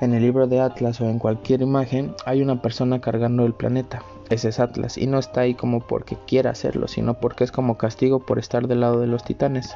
en 0.00 0.14
el 0.14 0.22
libro 0.22 0.46
de 0.46 0.60
Atlas 0.60 1.00
o 1.00 1.06
en 1.06 1.18
cualquier 1.18 1.62
imagen 1.62 2.14
hay 2.24 2.42
una 2.42 2.60
persona 2.60 3.00
cargando 3.00 3.46
el 3.46 3.54
planeta. 3.54 4.02
Ese 4.28 4.50
es 4.50 4.60
Atlas 4.60 4.98
y 4.98 5.06
no 5.06 5.18
está 5.18 5.42
ahí 5.42 5.54
como 5.54 5.80
porque 5.80 6.16
quiera 6.26 6.50
hacerlo, 6.50 6.88
sino 6.88 7.14
porque 7.14 7.44
es 7.44 7.52
como 7.52 7.78
castigo 7.78 8.20
por 8.20 8.38
estar 8.38 8.68
del 8.68 8.80
lado 8.80 9.00
de 9.00 9.06
los 9.06 9.24
titanes. 9.24 9.74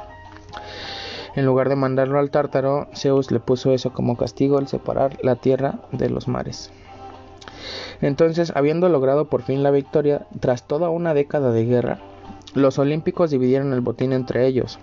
En 1.36 1.46
lugar 1.46 1.68
de 1.68 1.76
mandarlo 1.76 2.18
al 2.18 2.30
tártaro, 2.30 2.88
Zeus 2.94 3.30
le 3.30 3.40
puso 3.40 3.72
eso 3.72 3.92
como 3.92 4.16
castigo 4.16 4.58
al 4.58 4.68
separar 4.68 5.16
la 5.22 5.36
tierra 5.36 5.78
de 5.92 6.10
los 6.10 6.26
mares. 6.28 6.70
Entonces, 8.00 8.52
habiendo 8.54 8.88
logrado 8.88 9.26
por 9.26 9.42
fin 9.42 9.62
la 9.62 9.70
victoria, 9.70 10.26
tras 10.40 10.66
toda 10.66 10.90
una 10.90 11.14
década 11.14 11.52
de 11.52 11.66
guerra, 11.66 11.98
los 12.54 12.78
olímpicos 12.78 13.30
dividieron 13.30 13.72
el 13.72 13.80
botín 13.80 14.12
entre 14.12 14.46
ellos, 14.46 14.78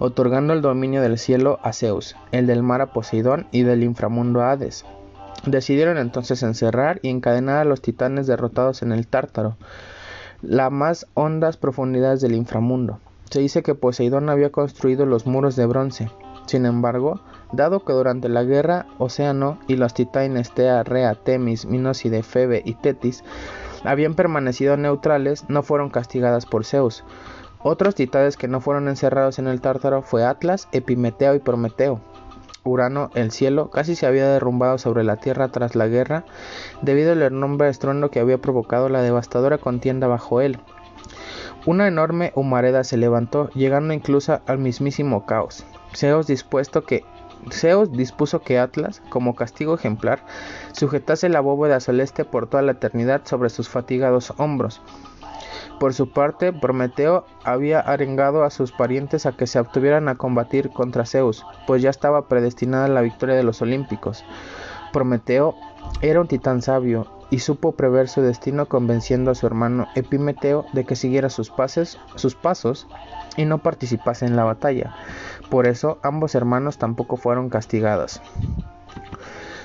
otorgando 0.00 0.52
el 0.52 0.62
dominio 0.62 1.00
del 1.00 1.16
cielo 1.16 1.60
a 1.62 1.72
Zeus, 1.72 2.16
el 2.32 2.48
del 2.48 2.64
mar 2.64 2.80
a 2.80 2.92
Poseidón 2.92 3.46
y 3.52 3.62
del 3.62 3.84
inframundo 3.84 4.42
a 4.42 4.50
Hades. 4.50 4.84
Decidieron 5.46 5.96
entonces 5.96 6.42
encerrar 6.42 6.98
y 7.02 7.08
encadenar 7.10 7.58
a 7.58 7.64
los 7.64 7.80
titanes 7.80 8.26
derrotados 8.26 8.82
en 8.82 8.90
el 8.90 9.06
Tártaro, 9.06 9.56
las 10.42 10.72
más 10.72 11.06
hondas 11.14 11.56
profundidades 11.56 12.20
del 12.20 12.34
inframundo. 12.34 12.98
Se 13.30 13.38
dice 13.38 13.62
que 13.62 13.76
Poseidón 13.76 14.28
había 14.28 14.50
construido 14.50 15.06
los 15.06 15.28
muros 15.28 15.54
de 15.54 15.66
bronce. 15.66 16.10
Sin 16.46 16.66
embargo, 16.66 17.20
Dado 17.52 17.84
que 17.84 17.92
durante 17.92 18.28
la 18.28 18.44
guerra 18.44 18.86
Océano 18.98 19.58
y 19.66 19.74
los 19.74 19.92
titanes 19.94 20.52
Tea, 20.52 20.84
Rea, 20.84 21.16
Temis, 21.16 21.66
Minóside, 21.66 22.22
Febe 22.22 22.62
y 22.64 22.74
Tetis 22.74 23.24
habían 23.82 24.14
permanecido 24.14 24.76
neutrales, 24.76 25.46
no 25.48 25.62
fueron 25.62 25.90
castigadas 25.90 26.46
por 26.46 26.64
Zeus. 26.64 27.02
Otros 27.62 27.94
titanes 27.94 28.38
que 28.38 28.48
no 28.48 28.60
fueron 28.60 28.88
encerrados 28.88 29.38
en 29.38 29.46
el 29.46 29.60
Tártaro 29.60 30.00
fue 30.00 30.24
Atlas, 30.24 30.68
Epimeteo 30.72 31.34
y 31.34 31.40
Prometeo. 31.40 32.00
Urano, 32.64 33.10
el 33.14 33.30
cielo, 33.30 33.70
casi 33.70 33.96
se 33.96 34.06
había 34.06 34.28
derrumbado 34.28 34.78
sobre 34.78 35.04
la 35.04 35.16
tierra 35.16 35.48
tras 35.48 35.74
la 35.74 35.86
guerra, 35.86 36.24
debido 36.80 37.12
al 37.12 37.22
enorme 37.22 37.68
estruendo 37.68 38.10
que 38.10 38.20
había 38.20 38.38
provocado 38.38 38.88
la 38.88 39.02
devastadora 39.02 39.58
contienda 39.58 40.06
bajo 40.06 40.40
él. 40.40 40.58
Una 41.66 41.86
enorme 41.86 42.32
humareda 42.34 42.82
se 42.82 42.96
levantó, 42.96 43.50
llegando 43.50 43.92
incluso 43.92 44.40
al 44.46 44.58
mismísimo 44.58 45.26
caos. 45.26 45.64
Zeus 45.94 46.26
que 46.86 47.04
Zeus 47.50 47.92
dispuso 47.92 48.40
que 48.40 48.58
Atlas, 48.58 49.02
como 49.10 49.34
castigo 49.34 49.74
ejemplar, 49.74 50.24
sujetase 50.72 51.28
la 51.28 51.40
bóveda 51.40 51.80
celeste 51.80 52.24
por 52.24 52.48
toda 52.48 52.62
la 52.62 52.72
eternidad 52.72 53.22
sobre 53.24 53.50
sus 53.50 53.68
fatigados 53.68 54.32
hombros. 54.36 54.80
Por 55.80 55.94
su 55.94 56.10
parte, 56.10 56.52
Prometeo 56.52 57.24
había 57.42 57.80
arengado 57.80 58.44
a 58.44 58.50
sus 58.50 58.70
parientes 58.70 59.24
a 59.24 59.32
que 59.32 59.46
se 59.46 59.58
obtuvieran 59.58 60.10
a 60.10 60.16
combatir 60.16 60.68
contra 60.68 61.06
Zeus, 61.06 61.46
pues 61.66 61.80
ya 61.80 61.88
estaba 61.88 62.28
predestinada 62.28 62.86
la 62.86 63.00
victoria 63.00 63.34
de 63.34 63.44
los 63.44 63.62
olímpicos. 63.62 64.22
Prometeo 64.92 65.54
era 66.02 66.20
un 66.20 66.28
titán 66.28 66.60
sabio 66.60 67.06
y 67.30 67.38
supo 67.38 67.72
prever 67.72 68.10
su 68.10 68.20
destino 68.20 68.66
convenciendo 68.66 69.30
a 69.30 69.34
su 69.34 69.46
hermano 69.46 69.86
Epimeteo 69.94 70.66
de 70.74 70.84
que 70.84 70.96
siguiera 70.96 71.30
sus, 71.30 71.48
pases, 71.48 71.98
sus 72.14 72.34
pasos 72.34 72.86
y 73.38 73.46
no 73.46 73.56
participase 73.56 74.26
en 74.26 74.36
la 74.36 74.44
batalla. 74.44 74.94
Por 75.48 75.66
eso 75.66 75.98
ambos 76.02 76.34
hermanos 76.34 76.76
tampoco 76.76 77.16
fueron 77.16 77.48
castigados. 77.48 78.20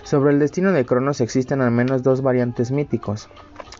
Sobre 0.03 0.31
el 0.31 0.39
destino 0.39 0.71
de 0.71 0.85
Cronos 0.85 1.19
existen 1.19 1.59
al 1.59 1.71
menos 1.71 2.03
dos 2.03 2.21
variantes 2.21 2.71
míticos. 2.71 3.27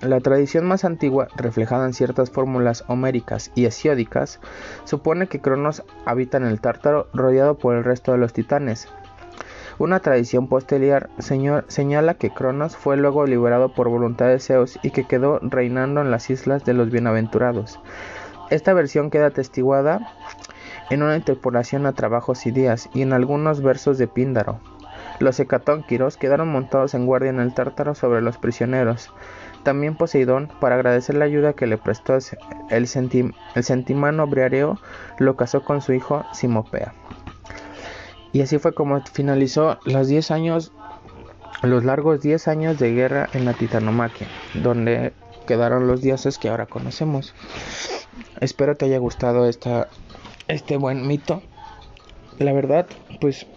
La 0.01 0.19
tradición 0.19 0.65
más 0.65 0.85
antigua, 0.85 1.27
reflejada 1.35 1.85
en 1.85 1.93
ciertas 1.93 2.29
fórmulas 2.29 2.83
homéricas 2.87 3.51
y 3.55 3.65
hesiódicas, 3.65 4.39
supone 4.83 5.27
que 5.27 5.41
Cronos 5.41 5.83
habita 6.05 6.37
en 6.37 6.45
el 6.45 6.61
Tártaro 6.61 7.07
rodeado 7.13 7.57
por 7.57 7.75
el 7.75 7.83
resto 7.83 8.11
de 8.11 8.17
los 8.17 8.33
titanes. 8.33 8.87
Una 9.77 9.99
tradición 9.99 10.47
posterior 10.47 11.09
señala 11.19 12.13
que 12.13 12.29
Cronos 12.29 12.77
fue 12.77 12.97
luego 12.97 13.25
liberado 13.25 13.73
por 13.73 13.89
voluntad 13.89 14.27
de 14.27 14.39
Zeus 14.39 14.79
y 14.83 14.91
que 14.91 15.05
quedó 15.05 15.39
reinando 15.41 16.01
en 16.01 16.11
las 16.11 16.29
islas 16.29 16.63
de 16.63 16.73
los 16.73 16.91
bienaventurados. 16.91 17.79
Esta 18.49 18.73
versión 18.73 19.09
queda 19.09 19.27
atestiguada 19.27 20.13
en 20.89 21.03
una 21.03 21.17
interpolación 21.17 21.85
a 21.85 21.93
trabajos 21.93 22.45
y 22.45 22.51
días 22.51 22.89
y 22.93 23.01
en 23.01 23.11
algunos 23.11 23.61
versos 23.61 23.97
de 23.97 24.07
Píndaro. 24.07 24.59
Los 25.19 25.39
hecatónquiros 25.39 26.17
quedaron 26.17 26.49
montados 26.49 26.93
en 26.93 27.05
guardia 27.05 27.29
en 27.29 27.39
el 27.39 27.53
tártaro 27.53 27.95
sobre 27.95 28.21
los 28.21 28.37
prisioneros. 28.37 29.11
También 29.65 29.95
Poseidón, 29.95 30.47
para 30.61 30.75
agradecer 30.75 31.15
la 31.15 31.25
ayuda 31.25 31.53
que 31.53 31.65
le 31.65 31.79
prestó 31.79 32.15
el, 32.69 32.87
sentimano 32.87 34.27
Briareo, 34.27 34.79
lo 35.17 35.35
casó 35.35 35.63
con 35.63 35.81
su 35.81 35.93
hijo 35.93 36.23
Simopea. 36.33 36.93
Y 38.31 38.41
así 38.41 38.59
fue 38.59 38.75
como 38.75 39.01
finalizó 39.01 39.79
los 39.85 40.07
10 40.07 40.29
años, 40.29 40.71
los 41.63 41.83
largos 41.83 42.21
10 42.21 42.47
años 42.47 42.77
de 42.77 42.93
guerra 42.93 43.27
en 43.33 43.45
la 43.45 43.53
Titanomaquia, 43.53 44.27
donde 44.53 45.13
quedaron 45.47 45.87
los 45.87 45.99
dioses 46.03 46.37
que 46.37 46.49
ahora 46.49 46.67
conocemos. 46.67 47.33
Espero 48.41 48.77
te 48.77 48.85
haya 48.85 48.99
gustado 48.99 49.49
esta, 49.49 49.87
este 50.47 50.77
buen 50.77 51.07
mito. 51.07 51.41
La 52.37 52.53
verdad, 52.53 52.85
pues 53.19 53.47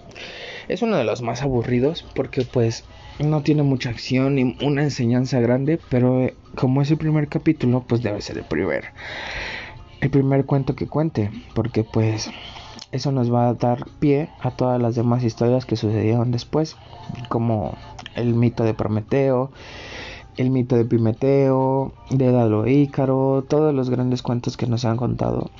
es 0.69 0.81
uno 0.81 0.97
de 0.97 1.05
los 1.05 1.21
más 1.21 1.43
aburridos 1.43 2.07
porque 2.15 2.47
pues 2.51 2.87
no 3.21 3.43
tiene 3.43 3.63
mucha 3.63 3.91
acción 3.91 4.37
ni 4.37 4.57
una 4.63 4.83
enseñanza 4.83 5.41
grande, 5.41 5.81
pero 5.91 6.21
eh, 6.21 6.35
como 6.55 6.83
es 6.83 6.91
el 6.91 6.99
primer 6.99 7.29
capítulo, 7.29 7.85
pues 7.87 8.03
debe 8.03 8.21
ser 8.21 8.39
el 8.39 8.45
primer 8.45 8.93
el 10.01 10.11
primer 10.11 10.45
cuento 10.45 10.77
que 10.77 10.87
cuente, 10.87 11.31
porque 11.55 11.83
pues 11.83 12.31
eso 12.93 13.13
nos 13.13 13.33
va 13.33 13.49
a 13.49 13.55
dar 13.55 13.87
pie 13.99 14.29
a 14.41 14.53
todas 14.53 14.81
las 14.81 14.95
demás 14.95 15.25
historias 15.25 15.67
que 15.67 15.77
sucedieron 15.77 16.31
después, 16.31 16.77
como 17.29 17.77
el 18.15 18.35
mito 18.35 18.65
de 18.65 18.75
Prometeo, 18.75 19.51
el 20.37 20.51
mito 20.51 20.77
de 20.77 20.85
Pimeteo, 20.85 21.93
de 22.11 22.31
Dalo 22.31 22.67
Ícaro, 22.67 23.45
todos 23.49 23.75
los 23.75 23.91
grandes 23.91 24.23
cuentos 24.23 24.57
que 24.57 24.67
nos 24.67 24.85
han 24.85 24.97
contado, 24.97 25.51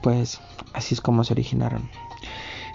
pues 0.00 0.40
así 0.74 0.94
es 0.94 1.00
como 1.00 1.24
se 1.24 1.34
originaron. 1.34 1.90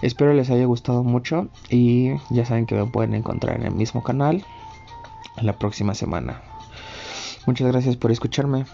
Espero 0.04 0.34
les 0.34 0.50
haya 0.50 0.66
gustado 0.66 1.02
mucho 1.02 1.48
y 1.70 2.10
ya 2.28 2.44
saben 2.44 2.66
que 2.66 2.74
me 2.74 2.84
pueden 2.84 3.14
encontrar 3.14 3.56
en 3.56 3.62
el 3.62 3.72
mismo 3.72 4.02
canal 4.02 4.44
la 5.40 5.54
próxima 5.54 5.94
semana. 5.94 6.42
Muchas 7.46 7.68
gracias 7.68 7.96
por 7.96 8.12
escucharme. 8.12 8.66